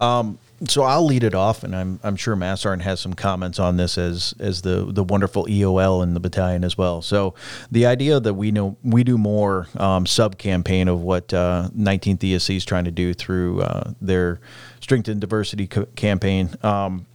Um, 0.00 0.38
so 0.68 0.84
I'll 0.84 1.04
lead 1.04 1.22
it 1.22 1.34
off, 1.34 1.64
and 1.64 1.76
I'm 1.76 2.00
I'm 2.02 2.16
sure 2.16 2.34
Massarn 2.34 2.80
has 2.80 3.00
some 3.00 3.12
comments 3.14 3.58
on 3.58 3.76
this 3.76 3.98
as 3.98 4.34
as 4.38 4.62
the 4.62 4.86
the 4.90 5.04
wonderful 5.04 5.44
EOL 5.46 6.02
in 6.02 6.14
the 6.14 6.20
battalion 6.20 6.64
as 6.64 6.78
well. 6.78 7.02
So 7.02 7.34
the 7.70 7.84
idea 7.86 8.20
that 8.20 8.34
we 8.34 8.50
know 8.52 8.76
we 8.82 9.04
do 9.04 9.18
more 9.18 9.68
um, 9.76 10.06
sub 10.06 10.38
campaign 10.38 10.88
of 10.88 11.02
what 11.02 11.34
uh, 11.34 11.68
19th 11.76 12.18
ESC 12.18 12.56
is 12.56 12.64
trying 12.64 12.84
to 12.84 12.90
do 12.90 13.12
through 13.12 13.60
uh, 13.62 13.92
their 14.00 14.40
strength 14.80 15.08
and 15.08 15.20
diversity 15.20 15.66
co- 15.66 15.86
campaign. 15.96 16.50
Um, 16.62 17.06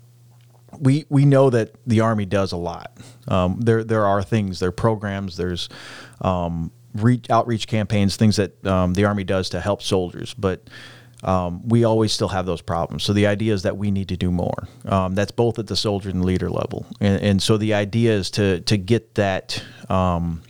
we 0.79 1.05
we 1.09 1.25
know 1.25 1.49
that 1.49 1.75
the 1.85 2.01
army 2.01 2.25
does 2.25 2.51
a 2.51 2.57
lot. 2.57 2.97
Um, 3.27 3.59
there 3.59 3.83
there 3.83 4.05
are 4.05 4.23
things, 4.23 4.59
there 4.59 4.69
are 4.69 4.73
programs, 4.73 5.37
there's 5.37 5.69
um, 6.21 6.71
reach, 6.93 7.29
outreach 7.29 7.67
campaigns, 7.67 8.15
things 8.15 8.37
that 8.37 8.65
um, 8.65 8.93
the 8.93 9.05
army 9.05 9.23
does 9.23 9.49
to 9.49 9.61
help 9.61 9.81
soldiers, 9.81 10.33
but. 10.33 10.69
Um, 11.23 11.69
we 11.69 11.83
always 11.83 12.11
still 12.11 12.29
have 12.29 12.47
those 12.47 12.63
problems. 12.63 13.03
So 13.03 13.13
the 13.13 13.27
idea 13.27 13.53
is 13.53 13.61
that 13.61 13.77
we 13.77 13.91
need 13.91 14.07
to 14.07 14.17
do 14.17 14.31
more. 14.31 14.67
Um, 14.85 15.13
that's 15.13 15.29
both 15.29 15.59
at 15.59 15.67
the 15.67 15.75
soldier 15.75 16.09
and 16.09 16.25
leader 16.25 16.49
level, 16.49 16.87
and, 16.99 17.21
and, 17.21 17.43
so 17.43 17.57
the 17.57 17.75
idea 17.75 18.13
is 18.13 18.31
to 18.31 18.61
to 18.61 18.75
get 18.75 19.13
that 19.13 19.63
um, 19.87 20.41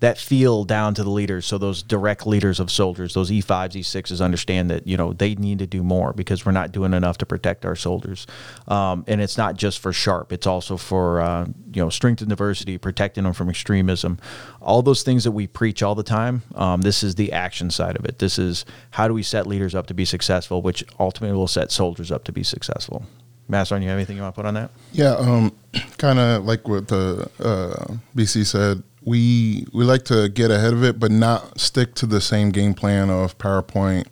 that 0.00 0.18
feel 0.18 0.64
down 0.64 0.94
to 0.94 1.02
the 1.02 1.10
leaders. 1.10 1.46
So 1.46 1.58
those 1.58 1.82
direct 1.82 2.26
leaders 2.26 2.60
of 2.60 2.70
soldiers 2.70 3.14
those 3.14 3.30
e5s 3.30 3.72
e6s 3.72 4.20
understand 4.20 4.70
that 4.70 4.86
you 4.86 4.96
know 4.96 5.12
they 5.12 5.34
need 5.34 5.58
to 5.58 5.66
do 5.66 5.82
more 5.82 6.12
because 6.12 6.46
we're 6.46 6.52
not 6.52 6.72
doing 6.72 6.94
enough 6.94 7.18
to 7.18 7.26
protect 7.26 7.64
our 7.64 7.76
soldiers. 7.76 8.26
Um, 8.66 9.04
and 9.08 9.20
it's 9.20 9.36
not 9.36 9.56
just 9.56 9.78
for 9.80 9.92
sharp. 9.92 10.32
It's 10.32 10.46
also 10.46 10.76
for 10.76 11.20
uh, 11.20 11.46
you 11.72 11.82
know 11.82 11.90
strength 11.90 12.20
and 12.20 12.28
diversity 12.28 12.78
protecting 12.78 13.24
them 13.24 13.32
from 13.32 13.48
extremism. 13.48 14.18
All 14.60 14.82
those 14.82 15.02
things 15.02 15.24
that 15.24 15.32
we 15.32 15.46
preach 15.46 15.82
all 15.82 15.94
the 15.94 16.02
time 16.02 16.42
um, 16.54 16.82
this 16.82 17.02
is 17.02 17.14
the 17.14 17.32
action 17.32 17.70
side 17.70 17.96
of 17.96 18.04
it. 18.04 18.18
This 18.18 18.38
is 18.38 18.64
how 18.90 19.08
do 19.08 19.14
we 19.14 19.22
set 19.22 19.46
leaders 19.46 19.74
up 19.74 19.86
to 19.88 19.94
be 19.94 20.04
successful 20.04 20.62
which 20.62 20.84
ultimately 20.98 21.36
will 21.36 21.48
set 21.48 21.72
soldiers 21.72 22.12
up 22.12 22.24
to 22.24 22.32
be 22.32 22.42
successful. 22.42 23.04
Master, 23.48 23.76
do 23.78 23.82
you 23.82 23.88
have 23.88 23.96
anything 23.96 24.16
you 24.16 24.22
want 24.22 24.34
to 24.34 24.38
put 24.38 24.46
on 24.46 24.54
that? 24.54 24.70
Yeah, 24.92 25.14
um, 25.14 25.52
kind 25.98 26.18
of 26.18 26.44
like 26.44 26.68
what 26.68 26.88
the 26.88 27.30
uh, 27.40 27.94
BC 28.14 28.44
said 28.44 28.82
we 29.08 29.66
we 29.72 29.84
like 29.84 30.04
to 30.04 30.28
get 30.28 30.50
ahead 30.50 30.72
of 30.72 30.84
it, 30.84 31.00
but 31.00 31.10
not 31.10 31.58
stick 31.58 31.94
to 31.96 32.06
the 32.06 32.20
same 32.20 32.50
game 32.50 32.74
plan 32.74 33.10
of 33.10 33.38
PowerPoint 33.38 34.06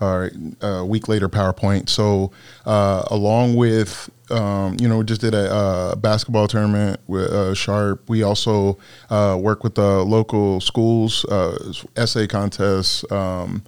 or 0.00 0.30
uh, 0.62 0.66
a 0.66 0.86
week 0.86 1.08
later 1.08 1.28
PowerPoint. 1.28 1.88
So 1.88 2.32
uh, 2.64 3.04
along 3.10 3.56
with 3.56 4.10
um, 4.30 4.76
you 4.80 4.88
know, 4.88 4.98
we 4.98 5.04
just 5.04 5.20
did 5.20 5.34
a, 5.34 5.92
a 5.92 5.96
basketball 5.96 6.48
tournament 6.48 7.00
with 7.06 7.30
uh, 7.30 7.54
Sharp. 7.54 8.08
We 8.08 8.22
also 8.22 8.78
uh, 9.10 9.38
work 9.40 9.64
with 9.64 9.74
the 9.74 10.04
local 10.04 10.60
schools, 10.60 11.24
uh, 11.26 11.72
essay 11.96 12.26
contests, 12.26 13.10
um, 13.10 13.62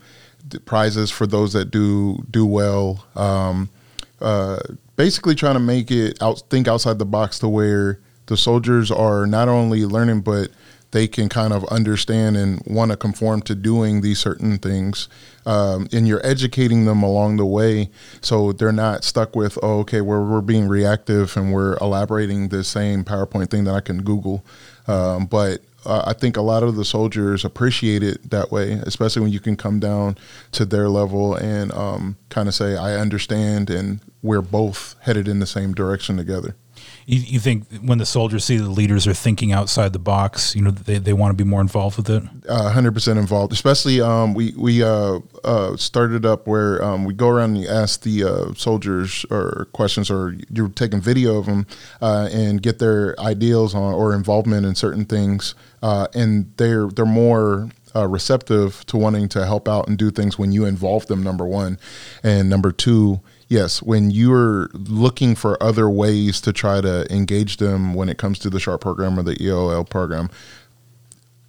prizes 0.66 1.10
for 1.10 1.26
those 1.26 1.52
that 1.54 1.70
do 1.70 2.24
do 2.30 2.44
well. 2.44 3.04
Um, 3.16 3.70
uh, 4.20 4.58
basically, 4.96 5.34
trying 5.34 5.54
to 5.54 5.60
make 5.60 5.90
it 5.90 6.22
out, 6.22 6.42
think 6.50 6.68
outside 6.68 6.98
the 6.98 7.06
box 7.06 7.38
to 7.38 7.48
where 7.48 8.00
the 8.26 8.36
soldiers 8.36 8.90
are 8.90 9.26
not 9.26 9.48
only 9.48 9.84
learning 9.84 10.20
but 10.20 10.50
they 10.92 11.06
can 11.06 11.28
kind 11.28 11.52
of 11.52 11.64
understand 11.66 12.36
and 12.36 12.62
want 12.66 12.90
to 12.90 12.96
conform 12.96 13.42
to 13.42 13.54
doing 13.54 14.00
these 14.00 14.18
certain 14.18 14.58
things. 14.58 15.08
Um, 15.46 15.88
and 15.92 16.06
you're 16.06 16.24
educating 16.26 16.84
them 16.84 17.02
along 17.02 17.36
the 17.36 17.46
way 17.46 17.90
so 18.20 18.52
they're 18.52 18.72
not 18.72 19.04
stuck 19.04 19.34
with, 19.34 19.58
oh, 19.62 19.80
okay, 19.80 20.00
we're, 20.00 20.24
we're 20.24 20.40
being 20.40 20.68
reactive 20.68 21.36
and 21.36 21.52
we're 21.52 21.76
elaborating 21.78 22.48
the 22.48 22.64
same 22.64 23.04
PowerPoint 23.04 23.50
thing 23.50 23.64
that 23.64 23.74
I 23.74 23.80
can 23.80 24.02
Google. 24.02 24.44
Um, 24.86 25.26
but 25.26 25.60
uh, 25.86 26.02
I 26.06 26.12
think 26.12 26.36
a 26.36 26.42
lot 26.42 26.62
of 26.62 26.76
the 26.76 26.84
soldiers 26.84 27.44
appreciate 27.44 28.02
it 28.02 28.30
that 28.30 28.52
way, 28.52 28.72
especially 28.72 29.22
when 29.22 29.32
you 29.32 29.40
can 29.40 29.56
come 29.56 29.80
down 29.80 30.18
to 30.52 30.64
their 30.64 30.88
level 30.88 31.34
and 31.34 31.72
um, 31.72 32.16
kind 32.28 32.48
of 32.48 32.54
say, 32.54 32.76
I 32.76 32.96
understand, 32.96 33.70
and 33.70 34.00
we're 34.22 34.42
both 34.42 34.96
headed 35.00 35.26
in 35.26 35.38
the 35.38 35.46
same 35.46 35.72
direction 35.72 36.16
together 36.16 36.54
you, 37.06 37.20
you 37.20 37.40
think 37.40 37.66
when 37.82 37.98
the 37.98 38.06
soldiers 38.06 38.44
see 38.44 38.56
the 38.56 38.68
leaders 38.68 39.06
are 39.06 39.14
thinking 39.14 39.52
outside 39.52 39.92
the 39.92 39.98
box, 39.98 40.54
you 40.54 40.62
know, 40.62 40.70
they, 40.70 40.98
they 40.98 41.12
want 41.12 41.36
to 41.36 41.44
be 41.44 41.48
more 41.48 41.60
involved 41.60 41.96
with 41.96 42.08
it? 42.10 42.22
Uh, 42.48 42.72
100% 42.72 43.18
involved. 43.18 43.52
Especially, 43.52 44.00
um, 44.00 44.34
we, 44.34 44.52
we 44.56 44.82
uh, 44.82 45.20
uh, 45.44 45.76
started 45.76 46.24
up 46.24 46.46
where 46.46 46.82
um, 46.82 47.04
we 47.04 47.14
go 47.14 47.28
around 47.28 47.56
and 47.56 47.66
ask 47.66 48.02
the 48.02 48.24
uh, 48.24 48.54
soldiers 48.54 49.24
or 49.30 49.68
questions, 49.72 50.10
or 50.10 50.36
you're 50.52 50.68
taking 50.68 51.00
video 51.00 51.36
of 51.38 51.46
them 51.46 51.66
uh, 52.00 52.28
and 52.32 52.62
get 52.62 52.78
their 52.78 53.18
ideals 53.20 53.74
on 53.74 53.94
or 53.94 54.14
involvement 54.14 54.66
in 54.66 54.74
certain 54.74 55.04
things. 55.04 55.54
Uh, 55.82 56.06
and 56.14 56.52
they're, 56.56 56.88
they're 56.88 57.06
more 57.06 57.70
uh, 57.94 58.06
receptive 58.06 58.84
to 58.86 58.96
wanting 58.96 59.28
to 59.28 59.44
help 59.44 59.68
out 59.68 59.88
and 59.88 59.98
do 59.98 60.10
things 60.10 60.38
when 60.38 60.52
you 60.52 60.64
involve 60.64 61.06
them 61.06 61.22
number 61.22 61.44
one 61.44 61.78
and 62.22 62.48
number 62.48 62.70
two 62.70 63.20
yes, 63.50 63.82
when 63.82 64.10
you're 64.10 64.70
looking 64.72 65.34
for 65.34 65.62
other 65.62 65.90
ways 65.90 66.40
to 66.40 66.52
try 66.54 66.80
to 66.80 67.06
engage 67.12 67.58
them 67.58 67.92
when 67.92 68.08
it 68.08 68.16
comes 68.16 68.38
to 68.38 68.48
the 68.48 68.58
SHARP 68.58 68.80
program 68.80 69.18
or 69.18 69.22
the 69.22 69.36
EOL 69.36 69.86
program, 69.90 70.30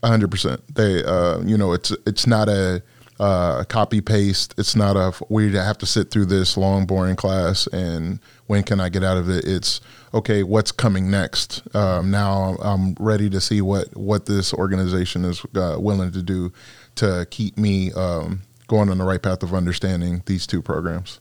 100%. 0.03 0.61
They, 0.73 1.03
uh, 1.05 1.39
you 1.41 1.57
know, 1.57 1.71
it's 1.71 1.91
it's 2.05 2.27
not 2.27 2.49
a 2.49 2.83
uh, 3.19 3.63
copy 3.65 4.01
paste. 4.01 4.55
It's 4.57 4.75
not 4.75 4.97
a 4.97 5.13
we 5.29 5.53
have 5.53 5.77
to 5.77 5.85
sit 5.85 6.11
through 6.11 6.25
this 6.25 6.57
long, 6.57 6.85
boring 6.85 7.15
class 7.15 7.67
and 7.67 8.19
when 8.47 8.63
can 8.63 8.81
I 8.81 8.89
get 8.89 9.01
out 9.01 9.17
of 9.17 9.29
it? 9.29 9.45
It's 9.45 9.79
okay. 10.13 10.43
What's 10.43 10.73
coming 10.73 11.09
next? 11.09 11.63
Um, 11.73 12.11
now 12.11 12.57
I'm 12.59 12.95
ready 12.99 13.29
to 13.29 13.39
see 13.39 13.61
what 13.61 13.95
what 13.95 14.25
this 14.25 14.53
organization 14.53 15.23
is 15.23 15.45
uh, 15.55 15.77
willing 15.79 16.11
to 16.11 16.21
do 16.21 16.51
to 16.95 17.25
keep 17.29 17.57
me 17.57 17.93
um, 17.93 18.41
going 18.67 18.89
on 18.89 18.97
the 18.97 19.05
right 19.05 19.21
path 19.21 19.41
of 19.41 19.53
understanding 19.53 20.23
these 20.25 20.45
two 20.45 20.61
programs. 20.61 21.20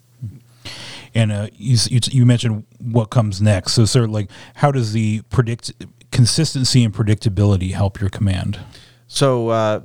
And 1.15 1.33
uh, 1.33 1.49
you, 1.55 1.77
you, 1.89 2.25
mentioned 2.25 2.65
what 2.79 3.11
comes 3.11 3.43
next. 3.43 3.73
So, 3.73 3.85
sort 3.85 4.05
of 4.05 4.11
like, 4.11 4.31
how 4.55 4.71
does 4.71 4.93
the 4.93 5.23
predict 5.23 5.73
consistency 6.13 6.85
and 6.85 6.95
predictability 6.95 7.73
help 7.73 8.01
your 8.01 8.11
command? 8.11 8.61
So, 9.09 9.49
uh, 9.49 9.81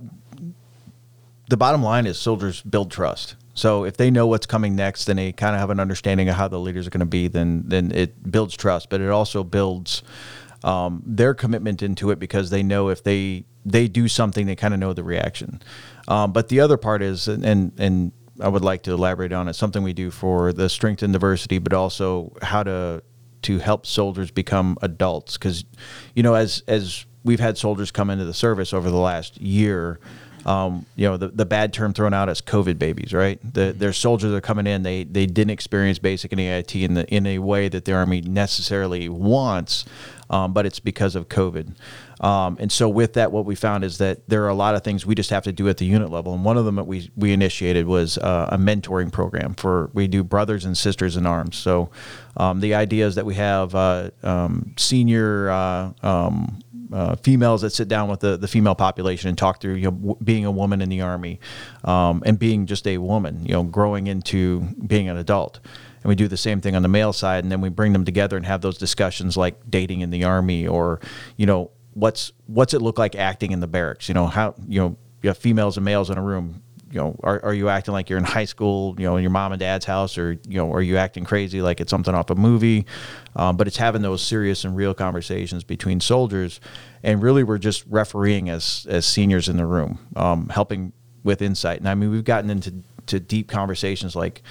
the 1.50 1.58
bottom 1.58 1.84
line 1.84 2.06
is 2.06 2.18
soldiers 2.18 2.62
build 2.62 2.92
trust. 2.92 3.36
So 3.56 3.86
if 3.86 3.96
they 3.96 4.12
know 4.12 4.28
what's 4.28 4.46
coming 4.46 4.76
next 4.76 5.08
and 5.10 5.18
they 5.18 5.32
kind 5.32 5.56
of 5.56 5.62
have 5.62 5.70
an 5.70 5.80
understanding 5.80 6.28
of 6.28 6.36
how 6.36 6.50
the 6.50 6.60
leaders 6.60 6.88
are 6.88 6.90
going 6.90 7.00
to 7.00 7.06
be, 7.06 7.28
then 7.28 7.64
then 7.66 7.92
it 7.92 8.30
builds 8.30 8.56
trust. 8.56 8.90
But 8.90 9.02
it 9.02 9.10
also 9.10 9.44
builds 9.44 10.04
um, 10.64 11.02
their 11.06 11.34
commitment 11.34 11.82
into 11.82 12.12
it 12.12 12.20
because 12.20 12.50
they 12.50 12.64
know 12.64 12.90
if 12.90 13.04
they 13.04 13.46
they 13.66 13.88
do 13.88 14.08
something, 14.08 14.46
they 14.46 14.56
kind 14.56 14.74
of 14.74 14.80
know 14.80 14.94
the 14.94 15.04
reaction. 15.04 15.62
Um, 16.08 16.34
but 16.34 16.50
the 16.50 16.60
other 16.60 16.78
part 16.78 17.02
is, 17.02 17.28
and 17.30 17.72
and 17.78 18.12
I 18.39 18.48
would 18.48 18.63
like 18.63 18.84
to 18.84 18.91
elaborate 18.91 19.32
on. 19.32 19.48
It's 19.48 19.58
something 19.58 19.84
we 19.84 19.93
do 19.93 20.12
for 20.12 20.52
the 20.52 20.69
strength 20.69 21.04
and 21.04 21.13
diversity, 21.13 21.58
but 21.60 21.74
also 21.74 22.36
how 22.41 22.63
to 22.63 23.04
to 23.43 23.60
help 23.60 23.86
soldiers 23.86 24.32
become 24.32 24.78
adults. 24.82 25.38
Because 25.38 25.65
you 26.15 26.24
know, 26.24 26.34
as 26.34 26.63
as 26.67 27.06
we've 27.24 27.39
had 27.39 27.58
soldiers 27.58 27.91
come 27.91 28.10
into 28.10 28.26
the 28.26 28.34
service 28.34 28.74
over 28.74 28.89
the 28.89 28.98
last 28.98 29.39
year. 29.41 30.00
Um, 30.45 30.86
you 30.95 31.08
know 31.08 31.17
the, 31.17 31.30
the 31.30 31.45
bad 31.45 31.74
term 31.74 31.91
thrown 31.91 32.13
out 32.13 32.30
as 32.30 32.39
COVID 32.39 32.78
babies, 32.78 33.13
right? 33.13 33.39
The, 33.56 33.74
their 33.76 33.93
soldiers 33.93 34.32
are 34.32 34.41
coming 34.41 34.67
in. 34.67 34.84
They 34.84 35.04
they 35.04 35.26
didn't 35.26 35.50
experience 35.50 35.98
basic 35.98 36.32
and 36.32 36.39
AIT 36.39 36.76
in 36.76 36.93
the 36.93 37.08
in 37.12 37.26
a 37.26 37.39
way 37.39 37.67
that 37.67 37.86
the 37.86 37.93
army 37.93 38.21
necessarily 38.21 39.10
wants, 39.10 39.86
um, 40.30 40.54
but 40.54 40.66
it's 40.66 40.80
because 40.80 41.16
of 41.16 41.30
COVID. 41.30 41.76
Um, 42.22 42.58
and 42.60 42.72
so 42.72 42.88
with 42.88 43.14
that, 43.14 43.32
what 43.32 43.46
we 43.46 43.56
found 43.56 43.84
is 43.84 43.98
that 43.98 44.28
there 44.30 44.44
are 44.46 44.50
a 44.50 44.56
lot 44.56 44.76
of 44.76 44.84
things 44.84 45.06
we 45.06 45.16
just 45.16 45.30
have 45.30 45.44
to 45.44 45.52
do 45.52 45.68
at 45.68 45.78
the 45.78 45.86
unit 45.86 46.10
level. 46.10 46.34
And 46.34 46.46
one 46.46 46.58
of 46.58 46.66
them 46.66 46.76
that 46.76 46.88
we, 46.88 47.12
we 47.16 47.34
initiated 47.34 47.86
was 47.86 48.18
uh, 48.18 48.50
a 48.52 48.58
mentoring 48.58 49.12
program 49.12 49.54
for, 49.56 49.90
we 49.94 50.08
do 50.08 50.24
brothers 50.24 50.66
and 50.66 50.78
sisters 50.78 51.18
in 51.18 51.26
arms. 51.26 51.58
So 51.58 51.90
um, 52.38 52.62
the 52.62 52.74
idea 52.76 53.06
is 53.06 53.16
that 53.16 53.26
we 53.26 53.36
have 53.36 53.76
uh, 53.76 54.12
um, 54.24 54.74
senior 54.78 55.50
uh, 55.50 55.92
um, 56.02 56.60
uh, 56.94 57.16
females 57.18 57.62
that 57.62 57.72
sit 57.72 57.88
down 57.88 58.10
with 58.10 58.20
the, 58.20 58.38
the 58.38 58.48
female 58.48 58.76
population 58.76 59.28
and 59.28 59.38
talk 59.38 59.60
through 59.60 59.74
you 59.74 59.86
know, 59.86 59.92
w- 59.92 60.18
being 60.24 60.46
a 60.46 60.52
woman 60.52 60.82
in 60.82 60.90
the 60.90 61.02
army 61.02 61.40
um, 61.84 62.24
and 62.26 62.40
being 62.40 62.66
just 62.66 62.88
a 62.88 62.98
woman, 62.98 63.46
you 63.46 63.52
know, 63.52 63.64
growing 63.64 64.08
into 64.08 64.62
being 64.86 65.10
an 65.10 65.18
adult 65.18 65.60
and 66.06 66.10
we 66.10 66.13
do 66.13 66.28
the 66.28 66.38
same 66.38 66.62
thing 66.62 66.76
on 66.76 66.84
the 66.84 66.88
male 66.88 67.12
side 67.12 67.44
and 67.44 67.52
then 67.52 67.62
we 67.62 67.70
bring 67.70 67.91
them 67.91 68.06
together 68.06 68.38
and 68.38 68.46
have 68.46 68.62
those 68.62 68.78
discussions 68.78 69.36
like 69.36 69.56
dating 69.68 70.02
in 70.02 70.12
the 70.12 70.24
army 70.24 70.68
or 70.68 71.00
you 71.36 71.48
know 71.48 71.72
what's 71.96 72.32
what's 72.46 72.76
it 72.76 72.82
look 72.82 73.00
like 73.00 73.15
acting 73.15 73.52
in 73.52 73.60
the 73.60 73.68
barracks? 73.68 74.08
You 74.08 74.13
know 74.13 74.28
how 74.28 74.54
you 74.68 74.80
know 74.80 74.98
you 75.24 75.30
have 75.30 75.39
females 75.39 75.78
and 75.78 75.84
males 75.84 76.12
in 76.12 76.20
a 76.20 76.22
room. 76.22 76.62
You 76.91 77.02
know, 77.02 77.20
are, 77.24 77.44
are 77.44 77.54
you 77.54 77.68
acting 77.68 77.94
like 77.94 78.10
you're 78.10 78.20
in 78.20 78.24
high 78.24 78.46
school, 78.46 78.96
you 78.98 79.06
know, 79.06 79.18
in 79.18 79.24
your 79.24 79.32
mom 79.32 79.52
and 79.52 79.60
dad's 79.60 79.86
house, 79.86 80.18
or 80.18 80.34
you 80.48 80.58
know, 80.58 80.72
are 80.72 80.82
you 80.82 80.98
acting 80.98 81.26
crazy 81.26 81.62
like 81.62 81.82
it's 81.82 81.89
something 81.89 82.13
off 82.13 82.30
a 82.30 82.36
movie? 82.36 82.86
Um, 83.36 83.58
but 83.58 83.68
it's 83.68 83.78
having 83.78 84.02
those 84.02 84.22
serious 84.22 84.63
and 84.63 84.76
real 84.76 84.94
conversations 84.94 85.63
between 85.63 86.00
soldiers, 86.00 86.62
and 87.02 87.22
really 87.24 87.44
we're 87.44 87.58
just 87.58 87.84
refereeing 87.89 88.50
as 88.50 88.86
as 88.88 89.06
seniors 89.06 89.50
in 89.50 89.58
the 89.58 89.65
room, 89.65 90.00
um, 90.15 90.50
helping 90.50 90.94
with 91.24 91.41
insight. 91.41 91.80
And 91.80 91.89
I 91.89 91.96
mean, 91.96 92.12
we've 92.12 92.24
gotten 92.24 92.50
into 92.50 92.84
to 93.08 93.20
deep 93.20 93.48
conversations 93.48 94.15
like 94.15 94.41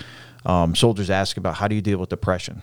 um, 0.45 0.75
soldiers 0.75 1.11
ask 1.11 1.37
about 1.37 1.55
how 1.57 1.69
do 1.69 1.75
you 1.75 1.83
deal 1.83 1.99
with 1.99 2.09
depression, 2.09 2.63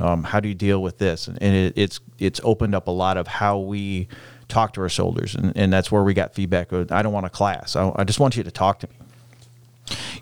um, 0.00 0.22
how 0.22 0.40
do 0.40 0.48
you 0.48 0.54
deal 0.54 0.82
with 0.82 0.98
this, 0.98 1.28
and, 1.28 1.42
and 1.42 1.54
it, 1.54 1.72
it's 1.76 2.00
it's 2.18 2.40
opened 2.44 2.74
up 2.74 2.88
a 2.88 2.92
lot 2.92 3.16
of 3.16 3.26
how 3.26 3.58
we 3.58 4.08
talk 4.48 4.72
to 4.74 4.80
our 4.80 4.88
soldiers, 4.88 5.34
and, 5.34 5.56
and 5.56 5.72
that's 5.72 5.90
where 5.90 6.02
we 6.02 6.14
got 6.14 6.34
feedback. 6.34 6.72
Of, 6.72 6.92
I 6.92 7.02
don't 7.02 7.12
want 7.12 7.26
a 7.26 7.30
class. 7.30 7.76
I, 7.76 7.92
I 7.96 8.04
just 8.04 8.20
want 8.20 8.36
you 8.36 8.42
to 8.42 8.50
talk 8.50 8.80
to 8.80 8.88
me. 8.88 8.94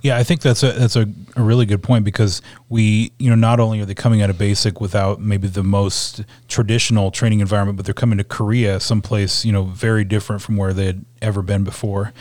Yeah, 0.02 0.16
I 0.16 0.22
think 0.22 0.40
that's 0.40 0.62
a 0.62 0.72
that's 0.72 0.96
a, 0.96 1.06
a 1.34 1.42
really 1.42 1.66
good 1.66 1.82
point 1.82 2.04
because 2.04 2.42
we, 2.68 3.12
you 3.18 3.28
know, 3.28 3.36
not 3.36 3.58
only 3.58 3.80
are 3.80 3.84
they 3.84 3.94
coming 3.94 4.22
out 4.22 4.30
of 4.30 4.38
basic 4.38 4.80
without 4.80 5.20
maybe 5.20 5.48
the 5.48 5.64
most 5.64 6.24
traditional 6.48 7.10
training 7.10 7.40
environment, 7.40 7.76
but 7.76 7.84
they're 7.84 7.94
coming 7.94 8.18
to 8.18 8.24
Korea, 8.24 8.78
someplace 8.78 9.44
you 9.44 9.52
know 9.52 9.64
very 9.64 10.04
different 10.04 10.42
from 10.42 10.56
where 10.56 10.72
they 10.72 10.86
had 10.86 11.04
ever 11.20 11.42
been 11.42 11.64
before, 11.64 12.12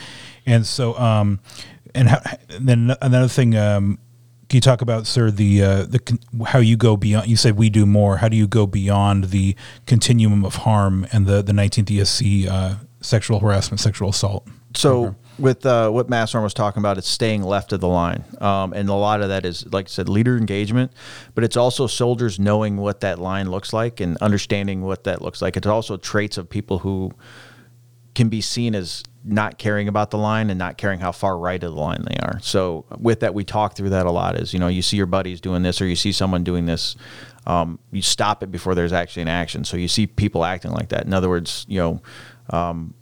and 0.45 0.65
so 0.65 0.97
um, 0.97 1.39
and, 1.93 2.09
how, 2.09 2.21
and 2.49 2.67
then 2.67 2.95
another 3.01 3.27
thing. 3.27 3.55
Um, 3.55 3.99
can 4.47 4.58
you 4.58 4.62
talk 4.62 4.81
about, 4.81 5.08
sir, 5.08 5.31
the 5.31 5.63
uh, 5.63 5.84
the 5.86 6.19
how 6.47 6.60
you 6.60 6.77
go 6.77 6.95
beyond? 6.95 7.27
You 7.27 7.36
said 7.36 7.58
we 7.58 7.69
do 7.69 7.86
more. 7.86 8.17
How 8.17 8.29
do 8.29 8.38
you 8.38 8.47
go 8.47 8.67
beyond 8.67 9.25
the 9.25 9.55
continuum 9.88 10.45
of 10.45 10.55
harm 10.55 11.08
and 11.12 11.25
the 11.25 11.41
the 11.41 11.51
19th 11.51 11.86
ESC 11.86 12.47
uh, 12.47 12.75
sexual 13.01 13.39
harassment, 13.39 13.79
sexual 13.79 14.10
assault? 14.10 14.47
So 14.75 15.15
with 15.39 15.65
uh, 15.65 15.89
what 15.89 16.10
Massarm 16.10 16.43
was 16.43 16.53
talking 16.53 16.81
about, 16.81 16.97
it's 16.97 17.08
staying 17.08 17.43
left 17.43 17.73
of 17.73 17.79
the 17.79 17.88
line, 17.88 18.23
um, 18.39 18.73
and 18.73 18.88
a 18.89 18.93
lot 18.93 19.21
of 19.21 19.29
that 19.29 19.45
is, 19.45 19.65
like 19.73 19.88
I 19.88 19.89
said, 19.89 20.10
leader 20.10 20.38
engagement, 20.38 20.91
but 21.34 21.43
it's 21.43 21.58
also 21.58 21.88
soldiers 21.88 22.39
knowing 22.39 22.77
what 22.77 23.01
that 23.01 23.17
line 23.17 23.49
looks 23.49 23.73
like 23.73 23.99
and 23.99 24.17
understanding 24.17 24.81
what 24.81 25.05
that 25.05 25.21
looks 25.21 25.41
like. 25.41 25.58
It's 25.58 25.67
also 25.67 25.97
traits 25.97 26.38
of 26.38 26.49
people 26.49 26.79
who 26.79 27.12
can 28.13 28.29
be 28.29 28.41
seen 28.41 28.75
as 28.75 29.03
not 29.25 29.57
caring 29.57 29.88
about 29.88 30.11
the 30.11 30.17
line 30.17 30.49
and 30.49 30.59
not 30.59 30.77
caring 30.77 30.99
how 30.99 31.11
far 31.11 31.38
right 31.38 31.61
of 31.63 31.73
the 31.73 31.79
line 31.79 32.05
they 32.07 32.17
are. 32.17 32.39
So 32.41 32.85
with 32.99 33.21
that, 33.21 33.33
we 33.33 33.43
talk 33.43 33.75
through 33.75 33.89
that 33.89 34.05
a 34.05 34.11
lot. 34.11 34.35
Is 34.35 34.53
you 34.53 34.59
know 34.59 34.67
you 34.67 34.81
see 34.81 34.97
your 34.97 35.07
buddies 35.07 35.41
doing 35.41 35.63
this 35.63 35.81
or 35.81 35.88
you 35.88 35.95
see 35.95 36.11
someone 36.11 36.43
doing 36.43 36.65
this, 36.65 36.95
um, 37.47 37.79
you 37.91 38.01
stop 38.01 38.43
it 38.43 38.51
before 38.51 38.75
there's 38.75 38.93
actually 38.93 39.23
an 39.23 39.27
action. 39.29 39.63
So 39.63 39.77
you 39.77 39.88
see 39.88 40.07
people 40.07 40.45
acting 40.45 40.71
like 40.71 40.89
that. 40.89 41.05
In 41.05 41.13
other 41.13 41.29
words, 41.29 41.65
you 41.67 41.79
know. 41.79 42.01
Um, 42.49 42.93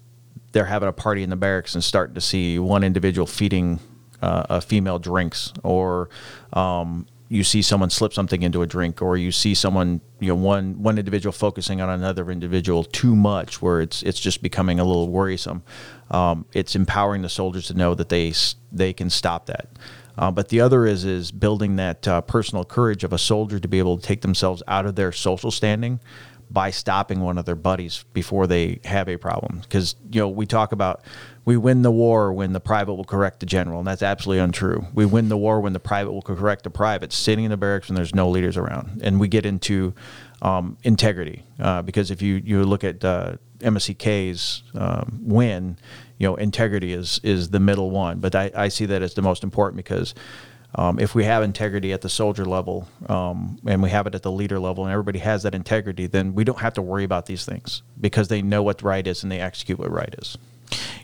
they're 0.54 0.66
having 0.66 0.88
a 0.88 0.94
party 0.94 1.24
in 1.24 1.32
the 1.32 1.36
barracks 1.36 1.74
and 1.74 1.84
starting 1.84 2.14
to 2.14 2.22
see 2.22 2.60
one 2.60 2.84
individual 2.84 3.26
feeding 3.26 3.80
uh, 4.24 4.46
a 4.50 4.62
female 4.62 5.00
drinks, 5.00 5.52
or 5.64 6.10
um, 6.54 7.06
you 7.34 7.44
see 7.44 7.64
someone 7.64 7.90
slip 7.90 8.14
something 8.14 8.44
into 8.44 8.62
a 8.62 8.68
drink, 8.68 9.02
or 9.02 9.18
you 9.18 9.32
see 9.32 9.56
someone, 9.56 10.02
you 10.20 10.28
know, 10.28 10.36
one 10.36 10.84
one 10.84 11.00
individual 11.00 11.32
focusing 11.32 11.82
on 11.82 11.90
another 11.90 12.30
individual 12.30 12.84
too 12.84 13.16
much, 13.16 13.60
where 13.60 13.82
it's 13.82 14.04
it's 14.04 14.20
just 14.20 14.44
becoming 14.44 14.80
a 14.80 14.84
little 14.84 15.10
worrisome. 15.10 15.64
Um, 16.12 16.46
it's 16.54 16.76
empowering 16.76 17.24
the 17.24 17.30
soldiers 17.30 17.66
to 17.68 17.74
know 17.74 17.96
that 17.96 18.10
they 18.10 18.34
they 18.72 18.94
can 18.94 19.10
stop 19.10 19.48
that. 19.48 19.68
Uh, 20.16 20.30
but 20.30 20.50
the 20.50 20.62
other 20.62 20.86
is 20.86 21.06
is 21.06 21.32
building 21.32 21.78
that 21.78 22.08
uh, 22.08 22.22
personal 22.22 22.64
courage 22.64 23.04
of 23.04 23.12
a 23.12 23.18
soldier 23.18 23.60
to 23.60 23.68
be 23.68 23.80
able 23.80 23.98
to 23.98 24.04
take 24.04 24.22
themselves 24.22 24.62
out 24.68 24.86
of 24.86 24.96
their 24.96 25.12
social 25.12 25.50
standing 25.50 26.00
by 26.50 26.70
stopping 26.70 27.22
one 27.22 27.38
of 27.38 27.46
their 27.46 27.56
buddies 27.56 28.06
before 28.14 28.48
they 28.48 28.80
have 28.86 29.10
a 29.10 29.18
problem. 29.18 29.60
Because 29.62 29.96
you 30.12 30.22
know 30.22 30.30
we 30.30 30.46
talk 30.46 30.72
about 30.72 31.04
we 31.46 31.58
win 31.58 31.82
the 31.82 31.92
war 31.92 32.32
when 32.32 32.54
the 32.54 32.60
private 32.60 32.94
will 32.94 33.04
correct 33.04 33.40
the 33.40 33.46
general, 33.46 33.80
and 33.80 33.88
that's 33.88 34.02
absolutely 34.02 34.44
untrue. 34.44 34.86
We 34.94 35.06
win 35.06 35.30
the 35.30 35.38
war 35.38 35.60
when 35.60 35.74
the 35.74 35.80
private 35.80 36.12
will 36.12 36.22
correct 36.22 36.64
the 36.64 36.70
private, 36.70 37.12
sitting 37.12 37.46
in 37.46 37.52
the 37.52 37.58
barracks 37.58 37.90
when 37.90 37.96
there's 37.96 38.16
no 38.16 38.30
leaders 38.30 38.58
around, 38.58 39.02
and 39.04 39.20
we 39.20 39.28
get 39.28 39.46
into 39.46 39.94
um, 40.42 40.78
integrity. 40.84 41.46
Uh, 41.60 41.82
because 41.82 42.12
if 42.12 42.22
you 42.22 42.36
you 42.36 42.64
look 42.64 42.84
at 42.84 43.04
uh, 43.04 43.38
MSCK's 43.60 44.64
um, 44.76 45.20
win, 45.24 45.78
you 46.18 46.28
know 46.28 46.36
integrity 46.36 46.94
is 46.94 47.20
is 47.24 47.50
the 47.50 47.60
middle 47.60 47.90
one, 47.92 48.20
but 48.20 48.36
I, 48.36 48.52
I 48.56 48.68
see 48.70 48.86
that 48.86 49.02
as 49.02 49.14
the 49.14 49.22
most 49.22 49.44
important 49.44 49.78
because 49.78 50.14
um, 50.76 51.00
if 51.00 51.14
we 51.14 51.24
have 51.24 51.44
integrity 51.44 51.94
at 51.94 52.02
the 52.02 52.10
soldier 52.10 52.46
level 52.46 52.88
um, 53.08 53.60
and 53.66 53.84
we 53.84 53.90
have 53.90 54.08
it 54.08 54.16
at 54.16 54.24
the 54.24 54.32
leader 54.32 54.60
level 54.60 54.86
and 54.86 54.92
everybody 54.92 55.20
has 55.20 55.44
that 55.44 55.54
integrity, 55.54 56.08
then 56.08 56.34
we 56.34 56.44
don't 56.44 56.60
have 56.60 56.74
to 56.74 56.82
worry 56.82 57.04
about 57.04 57.28
these 57.28 57.46
things 57.46 57.84
because 58.00 58.28
they 58.28 58.42
know 58.42 58.64
what 58.64 58.82
right 58.82 59.06
is 59.06 59.24
and 59.24 59.32
they 59.32 59.40
execute 59.40 59.78
what 59.78 59.92
right 59.92 60.16
is. 60.18 60.38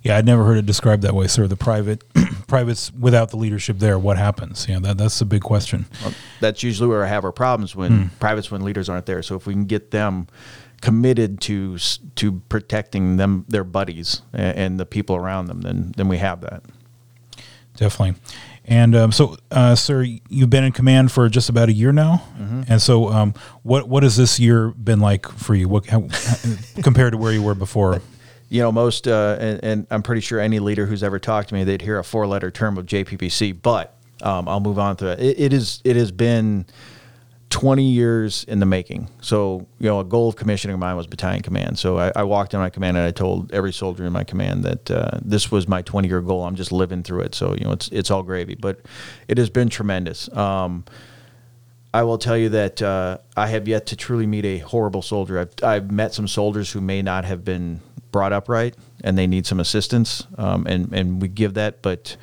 Yeah, 0.02 0.18
I'd 0.18 0.26
never 0.26 0.44
heard 0.44 0.58
it 0.58 0.66
described 0.66 1.04
that 1.04 1.14
way, 1.14 1.28
sir. 1.28 1.46
The 1.46 1.56
private 1.56 2.04
privates 2.48 2.92
without 2.94 3.30
the 3.30 3.38
leadership 3.38 3.80
there, 3.80 4.00
what 4.00 4.18
happens? 4.18 4.68
Yeah, 4.68 4.80
that 4.80 4.98
that's 4.98 5.22
a 5.22 5.26
big 5.26 5.42
question. 5.42 5.86
Well, 6.02 6.14
that's 6.40 6.64
usually 6.64 6.90
where 6.90 7.04
I 7.04 7.08
have 7.08 7.24
our 7.24 7.32
problems 7.32 7.76
when 7.76 7.92
hmm. 7.92 8.08
privates 8.20 8.50
when 8.50 8.64
leaders 8.64 8.90
aren't 8.90 9.06
there. 9.06 9.22
So 9.22 9.36
if 9.36 9.46
we 9.46 9.54
can 9.54 9.66
get 9.66 9.92
them 9.92 10.28
committed 10.82 11.42
to 11.42 11.78
to 12.16 12.42
protecting 12.50 13.18
them 13.18 13.46
their 13.50 13.66
buddies 13.66 14.22
and, 14.34 14.58
and 14.58 14.80
the 14.80 14.86
people 14.86 15.16
around 15.16 15.48
them, 15.48 15.62
then 15.62 15.94
then 15.96 16.08
we 16.08 16.18
have 16.18 16.42
that. 16.42 16.64
Definitely. 17.76 18.20
And 18.70 18.96
um, 18.96 19.12
so, 19.12 19.36
uh, 19.50 19.74
sir, 19.74 20.04
you've 20.04 20.52
been 20.52 20.64
in 20.64 20.72
command 20.72 21.12
for 21.12 21.28
just 21.28 21.50
about 21.50 21.70
a 21.70 21.74
year 21.74 21.92
now. 21.92 22.22
Mm-hmm. 22.38 22.62
And 22.68 22.80
so, 22.80 23.10
um, 23.10 23.34
what 23.64 23.90
what 23.90 24.04
has 24.04 24.16
this 24.16 24.40
year 24.40 24.70
been 24.70 25.00
like 25.00 25.28
for 25.28 25.56
you? 25.56 25.68
What 25.68 25.88
how, 25.88 26.08
compared 26.84 27.14
to 27.14 27.18
where 27.18 27.34
you 27.34 27.44
were 27.44 27.56
before? 27.56 28.02
You 28.52 28.64
know, 28.64 28.72
most, 28.72 29.08
uh, 29.08 29.38
and, 29.40 29.64
and, 29.64 29.88
I'm 29.92 30.02
pretty 30.02 30.22
sure 30.22 30.40
any 30.40 30.58
leader 30.58 30.88
who's 30.88 31.04
ever 31.04 31.20
talked 31.20 31.50
to 31.50 31.54
me, 31.54 31.64
they'd 31.64 31.84
hear 31.84 32.00
a 32.00 32.04
four 32.04 32.26
letter 32.26 32.50
term 32.50 32.80
of 32.80 32.88
JPPC. 32.88 33.62
But 33.62 33.96
um, 34.24 34.48
I'll 34.50 34.60
move 34.60 34.80
on 34.80 34.96
to 34.98 35.10
it. 35.10 35.20
it. 35.20 35.40
It 35.40 35.54
is. 35.54 35.82
It 35.84 35.96
has 35.96 36.12
been 36.12 36.66
20 37.50 37.84
years 37.84 38.44
in 38.44 38.60
the 38.60 38.66
making. 38.66 39.08
So, 39.22 39.66
you 39.80 39.88
know, 39.88 40.00
a 40.00 40.04
goal 40.04 40.30
of 40.30 40.36
commissioning 40.36 40.76
of 40.76 40.80
mine 40.80 40.96
was 40.96 41.08
battalion 41.08 41.42
command. 41.42 41.80
So 41.80 41.98
I, 41.98 42.12
I 42.16 42.24
walked 42.24 42.54
in 42.54 42.60
my 42.60 42.70
command 42.70 42.96
and 42.96 43.06
I 43.06 43.12
told 43.12 43.52
every 43.52 43.74
soldier 43.74 44.06
in 44.06 44.14
my 44.14 44.24
command 44.24 44.64
that 44.66 44.92
uh, 44.92 45.20
this 45.22 45.52
was 45.52 45.68
my 45.68 45.82
20 45.82 46.08
year 46.08 46.22
goal. 46.22 46.44
I'm 46.44 46.56
just 46.56 46.72
living 46.72 47.02
through 47.02 47.22
it. 47.22 47.34
So, 47.34 47.56
you 47.56 47.64
know, 47.64 47.72
it's, 47.72 47.88
it's 47.90 48.12
all 48.12 48.22
gravy, 48.22 48.56
but 48.56 48.80
it 49.28 49.40
has 49.40 49.50
been 49.50 49.68
tremendous. 49.68 50.32
Um, 50.36 50.86
I 51.92 52.04
will 52.04 52.20
tell 52.20 52.38
you 52.38 52.50
that 52.50 52.84
uh, 52.84 53.18
I 53.36 53.48
have 53.48 53.68
yet 53.68 53.88
to 53.88 53.96
truly 53.96 54.28
meet 54.28 54.46
a 54.46 54.60
horrible 54.60 55.02
soldier. 55.02 55.40
I've, 55.40 55.54
I've 55.64 55.92
met 55.92 56.14
some 56.14 56.28
soldiers 56.28 56.72
who 56.72 56.82
may 56.82 57.02
not 57.02 57.26
have 57.26 57.44
been 57.44 57.82
brought 58.12 58.32
up 58.32 58.48
right 58.48 58.76
and 59.04 59.18
they 59.18 59.26
need 59.26 59.48
some 59.48 59.60
assistance. 59.60 60.28
Um, 60.38 60.68
and, 60.68 60.94
and 60.94 61.20
we 61.20 61.28
give 61.28 61.56
that, 61.56 61.82
but 61.82 62.16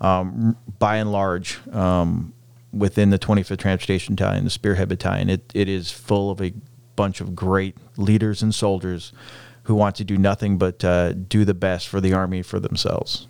um, 0.00 0.56
by 0.78 0.98
and 0.98 1.10
large, 1.10 1.58
um, 1.72 2.32
within 2.72 3.10
the 3.10 3.18
25th 3.18 3.58
Transportation 3.58 4.14
Battalion, 4.14 4.44
the 4.44 4.50
Spearhead 4.50 4.88
Battalion. 4.88 5.30
It, 5.30 5.50
it 5.54 5.68
is 5.68 5.90
full 5.90 6.30
of 6.30 6.40
a 6.40 6.52
bunch 6.96 7.20
of 7.20 7.34
great 7.34 7.76
leaders 7.96 8.42
and 8.42 8.54
soldiers 8.54 9.12
who 9.64 9.74
want 9.74 9.96
to 9.96 10.04
do 10.04 10.16
nothing 10.16 10.58
but 10.58 10.84
uh, 10.84 11.12
do 11.12 11.44
the 11.44 11.54
best 11.54 11.88
for 11.88 12.00
the 12.00 12.12
Army 12.12 12.42
for 12.42 12.58
themselves. 12.58 13.28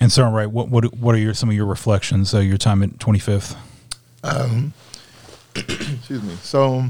And 0.00 0.10
so, 0.10 0.28
right, 0.30 0.50
what 0.50 0.70
what 0.70 0.94
what 0.94 1.14
are 1.14 1.18
your 1.18 1.34
some 1.34 1.50
of 1.50 1.54
your 1.54 1.66
reflections? 1.66 2.32
Uh, 2.32 2.38
your 2.38 2.56
time 2.56 2.82
at 2.82 2.98
25th. 2.98 3.54
Um, 4.24 4.72
excuse 5.54 6.22
me. 6.22 6.34
So, 6.36 6.86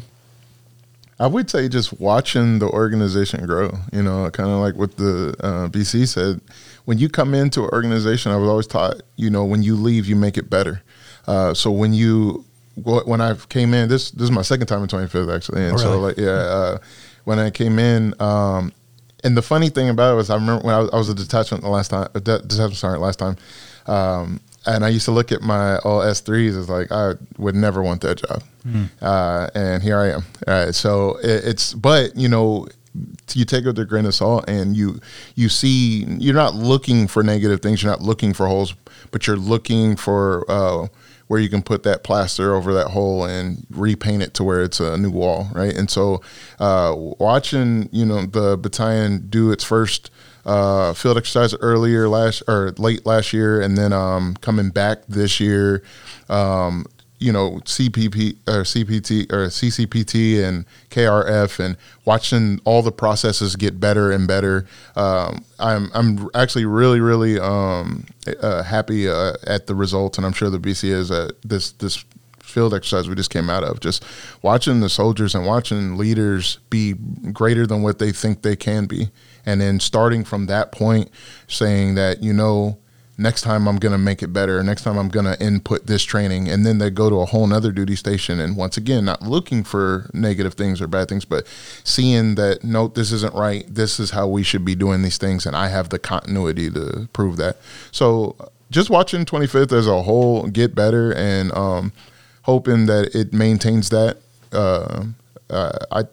I 1.18 1.26
would 1.26 1.50
say 1.50 1.68
just 1.68 1.98
watching 1.98 2.60
the 2.60 2.68
organization 2.68 3.44
grow. 3.46 3.72
You 3.92 4.04
know, 4.04 4.30
kind 4.30 4.48
of 4.48 4.60
like 4.60 4.76
what 4.76 4.96
the 4.96 5.34
uh, 5.40 5.68
BC 5.68 6.06
said. 6.06 6.40
When 6.84 6.98
you 6.98 7.08
come 7.08 7.34
into 7.34 7.64
an 7.64 7.70
organization, 7.72 8.30
I 8.30 8.36
was 8.36 8.48
always 8.48 8.66
taught, 8.68 9.02
you 9.16 9.28
know, 9.28 9.44
when 9.44 9.64
you 9.64 9.74
leave, 9.74 10.06
you 10.06 10.14
make 10.14 10.38
it 10.38 10.48
better. 10.48 10.82
Uh, 11.30 11.54
so 11.54 11.70
when 11.70 11.92
you 11.92 12.44
when 12.74 13.20
I 13.20 13.34
came 13.48 13.72
in, 13.72 13.88
this 13.88 14.10
this 14.10 14.24
is 14.24 14.30
my 14.32 14.42
second 14.42 14.66
time 14.66 14.82
in 14.82 14.88
25th 14.88 15.34
actually, 15.34 15.62
and 15.62 15.72
oh, 15.72 15.76
really? 15.76 15.82
so 15.82 16.00
like 16.00 16.16
yeah, 16.16 16.30
uh, 16.30 16.78
when 17.22 17.38
I 17.38 17.50
came 17.50 17.78
in, 17.78 18.20
um, 18.20 18.72
and 19.22 19.36
the 19.36 19.42
funny 19.42 19.68
thing 19.68 19.88
about 19.90 20.14
it 20.14 20.16
was 20.16 20.28
I 20.28 20.34
remember 20.34 20.66
when 20.66 20.74
I 20.74 20.80
was, 20.80 20.90
I 20.90 20.96
was 20.96 21.08
a 21.08 21.14
detachment 21.14 21.62
the 21.62 21.70
last 21.70 21.90
time, 21.92 22.08
de- 22.14 22.20
detachment 22.20 22.74
sergeant 22.74 23.02
last 23.02 23.20
time, 23.20 23.36
um, 23.86 24.40
and 24.66 24.84
I 24.84 24.88
used 24.88 25.04
to 25.04 25.12
look 25.12 25.30
at 25.30 25.40
my 25.40 25.78
all 25.78 26.02
S 26.02 26.20
threes 26.20 26.56
as 26.56 26.68
like 26.68 26.90
I 26.90 27.12
would 27.38 27.54
never 27.54 27.80
want 27.80 28.00
that 28.00 28.18
job, 28.18 28.42
mm. 28.66 28.88
uh, 29.00 29.50
and 29.54 29.84
here 29.84 30.00
I 30.00 30.10
am. 30.10 30.24
Right, 30.48 30.74
so 30.74 31.16
it, 31.18 31.44
it's 31.44 31.74
but 31.74 32.16
you 32.16 32.28
know 32.28 32.66
you 33.34 33.44
take 33.44 33.62
it 33.64 33.66
with 33.66 33.78
a 33.78 33.84
grain 33.84 34.04
of 34.04 34.14
salt 34.14 34.44
and 34.48 34.76
you 34.76 34.98
you 35.36 35.48
see 35.48 36.04
you're 36.18 36.34
not 36.34 36.54
looking 36.54 37.06
for 37.06 37.22
negative 37.22 37.60
things 37.60 37.82
you're 37.82 37.92
not 37.92 38.02
looking 38.02 38.32
for 38.32 38.48
holes 38.48 38.74
but 39.12 39.26
you're 39.26 39.36
looking 39.36 39.94
for 39.94 40.44
uh, 40.50 40.88
where 41.30 41.38
you 41.38 41.48
can 41.48 41.62
put 41.62 41.84
that 41.84 42.02
plaster 42.02 42.56
over 42.56 42.74
that 42.74 42.88
hole 42.88 43.24
and 43.24 43.64
repaint 43.70 44.20
it 44.20 44.34
to 44.34 44.42
where 44.42 44.64
it's 44.64 44.80
a 44.80 44.96
new 44.96 45.10
wall, 45.10 45.48
right? 45.54 45.72
And 45.76 45.88
so, 45.88 46.20
uh, 46.58 46.92
watching 46.96 47.88
you 47.92 48.04
know 48.04 48.26
the 48.26 48.56
battalion 48.56 49.28
do 49.28 49.52
its 49.52 49.62
first 49.62 50.10
uh, 50.44 50.92
field 50.92 51.16
exercise 51.16 51.54
earlier 51.60 52.08
last 52.08 52.42
or 52.48 52.74
late 52.78 53.06
last 53.06 53.32
year, 53.32 53.60
and 53.60 53.78
then 53.78 53.92
um, 53.92 54.34
coming 54.40 54.70
back 54.70 55.06
this 55.06 55.38
year. 55.38 55.84
Um, 56.28 56.86
you 57.20 57.30
know 57.30 57.60
CPP 57.64 58.32
or 58.48 58.62
CPT 58.62 59.30
or 59.30 59.46
CCPT 59.46 60.42
and 60.42 60.64
KRF 60.90 61.60
and 61.60 61.76
watching 62.04 62.60
all 62.64 62.82
the 62.82 62.90
processes 62.90 63.54
get 63.54 63.78
better 63.78 64.10
and 64.10 64.26
better. 64.26 64.66
Um, 64.96 65.44
I'm 65.58 65.90
I'm 65.94 66.28
actually 66.34 66.64
really 66.64 67.00
really 67.00 67.38
um, 67.38 68.06
uh, 68.40 68.62
happy 68.62 69.08
uh, 69.08 69.34
at 69.46 69.66
the 69.66 69.74
results, 69.74 70.18
and 70.18 70.26
I'm 70.26 70.32
sure 70.32 70.50
the 70.50 70.58
BC 70.58 70.84
is 70.84 71.10
at 71.10 71.40
this 71.42 71.72
this 71.72 72.04
field 72.40 72.74
exercise 72.74 73.08
we 73.08 73.14
just 73.14 73.30
came 73.30 73.48
out 73.48 73.62
of. 73.62 73.80
Just 73.80 74.04
watching 74.42 74.80
the 74.80 74.88
soldiers 74.88 75.34
and 75.34 75.46
watching 75.46 75.96
leaders 75.96 76.58
be 76.70 76.94
greater 77.32 77.66
than 77.66 77.82
what 77.82 77.98
they 77.98 78.12
think 78.12 78.42
they 78.42 78.56
can 78.56 78.86
be, 78.86 79.10
and 79.44 79.60
then 79.60 79.78
starting 79.78 80.24
from 80.24 80.46
that 80.46 80.72
point, 80.72 81.10
saying 81.48 81.96
that 81.96 82.22
you 82.22 82.32
know 82.32 82.78
next 83.20 83.42
time 83.42 83.68
I'm 83.68 83.76
going 83.76 83.92
to 83.92 83.98
make 83.98 84.22
it 84.22 84.32
better. 84.32 84.62
Next 84.62 84.82
time 84.82 84.96
I'm 84.96 85.08
going 85.08 85.26
to 85.26 85.40
input 85.40 85.86
this 85.86 86.02
training. 86.02 86.48
And 86.48 86.64
then 86.64 86.78
they 86.78 86.90
go 86.90 87.10
to 87.10 87.20
a 87.20 87.26
whole 87.26 87.46
nother 87.46 87.70
duty 87.70 87.94
station. 87.94 88.40
And 88.40 88.56
once 88.56 88.76
again, 88.76 89.04
not 89.04 89.22
looking 89.22 89.62
for 89.62 90.10
negative 90.12 90.54
things 90.54 90.80
or 90.80 90.86
bad 90.86 91.08
things, 91.08 91.24
but 91.24 91.46
seeing 91.84 92.34
that, 92.36 92.64
no, 92.64 92.88
this 92.88 93.12
isn't 93.12 93.34
right. 93.34 93.64
This 93.68 94.00
is 94.00 94.10
how 94.10 94.26
we 94.26 94.42
should 94.42 94.64
be 94.64 94.74
doing 94.74 95.02
these 95.02 95.18
things. 95.18 95.46
And 95.46 95.54
I 95.54 95.68
have 95.68 95.90
the 95.90 95.98
continuity 95.98 96.70
to 96.70 97.08
prove 97.12 97.36
that. 97.36 97.58
So 97.92 98.36
just 98.70 98.88
watching 98.88 99.24
25th 99.24 99.72
as 99.72 99.86
a 99.86 100.02
whole 100.02 100.46
get 100.48 100.74
better 100.74 101.12
and 101.12 101.52
um, 101.52 101.92
hoping 102.42 102.86
that 102.86 103.14
it 103.14 103.32
maintains 103.32 103.90
that. 103.90 104.16
Uh, 104.52 105.04
uh, 105.50 105.78
I 105.92 106.04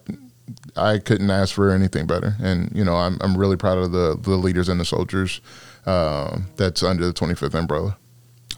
I 0.76 0.98
couldn't 0.98 1.30
ask 1.30 1.54
for 1.54 1.70
anything 1.70 2.06
better, 2.06 2.34
and 2.40 2.70
you 2.74 2.84
know 2.84 2.96
I'm 2.96 3.18
I'm 3.20 3.36
really 3.36 3.56
proud 3.56 3.78
of 3.78 3.92
the 3.92 4.18
the 4.20 4.36
leaders 4.36 4.68
and 4.68 4.80
the 4.80 4.84
soldiers 4.84 5.40
uh, 5.88 6.38
that's 6.56 6.82
under 6.82 7.06
the 7.06 7.14
25th 7.14 7.54
umbrella. 7.54 7.96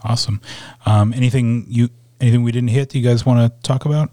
Awesome. 0.03 0.41
Um, 0.85 1.13
anything 1.13 1.65
you 1.69 1.89
anything 2.19 2.43
we 2.43 2.51
didn't 2.51 2.69
hit? 2.69 2.89
that 2.89 2.97
you 2.97 3.03
guys 3.03 3.25
want 3.25 3.39
to 3.39 3.67
talk 3.67 3.85
about? 3.85 4.11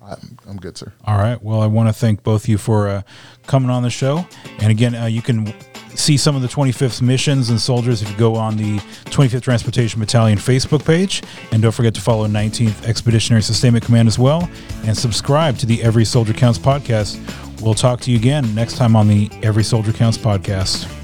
I'm, 0.00 0.38
I'm 0.48 0.56
good, 0.56 0.76
sir. 0.76 0.92
All 1.04 1.18
right. 1.18 1.40
Well, 1.42 1.60
I 1.60 1.66
want 1.66 1.88
to 1.88 1.92
thank 1.92 2.22
both 2.22 2.44
of 2.44 2.48
you 2.48 2.58
for 2.58 2.88
uh, 2.88 3.02
coming 3.46 3.70
on 3.70 3.82
the 3.82 3.90
show. 3.90 4.26
And 4.58 4.70
again, 4.70 4.94
uh, 4.94 5.06
you 5.06 5.22
can 5.22 5.52
see 5.94 6.16
some 6.16 6.34
of 6.34 6.42
the 6.42 6.48
25th 6.48 7.02
missions 7.02 7.50
and 7.50 7.60
soldiers 7.60 8.02
if 8.02 8.10
you 8.10 8.16
go 8.16 8.34
on 8.34 8.56
the 8.56 8.78
25th 9.06 9.42
Transportation 9.42 10.00
Battalion 10.00 10.38
Facebook 10.38 10.84
page. 10.84 11.22
And 11.50 11.62
don't 11.62 11.72
forget 11.72 11.94
to 11.94 12.00
follow 12.00 12.26
19th 12.26 12.86
Expeditionary 12.86 13.42
Sustainment 13.42 13.84
Command 13.84 14.08
as 14.08 14.18
well. 14.18 14.50
And 14.84 14.96
subscribe 14.96 15.58
to 15.58 15.66
the 15.66 15.82
Every 15.82 16.04
Soldier 16.04 16.32
Counts 16.32 16.58
podcast. 16.58 17.18
We'll 17.62 17.74
talk 17.74 18.00
to 18.00 18.10
you 18.10 18.16
again 18.18 18.54
next 18.54 18.76
time 18.76 18.96
on 18.96 19.06
the 19.06 19.30
Every 19.42 19.62
Soldier 19.62 19.92
Counts 19.92 20.18
podcast. 20.18 21.01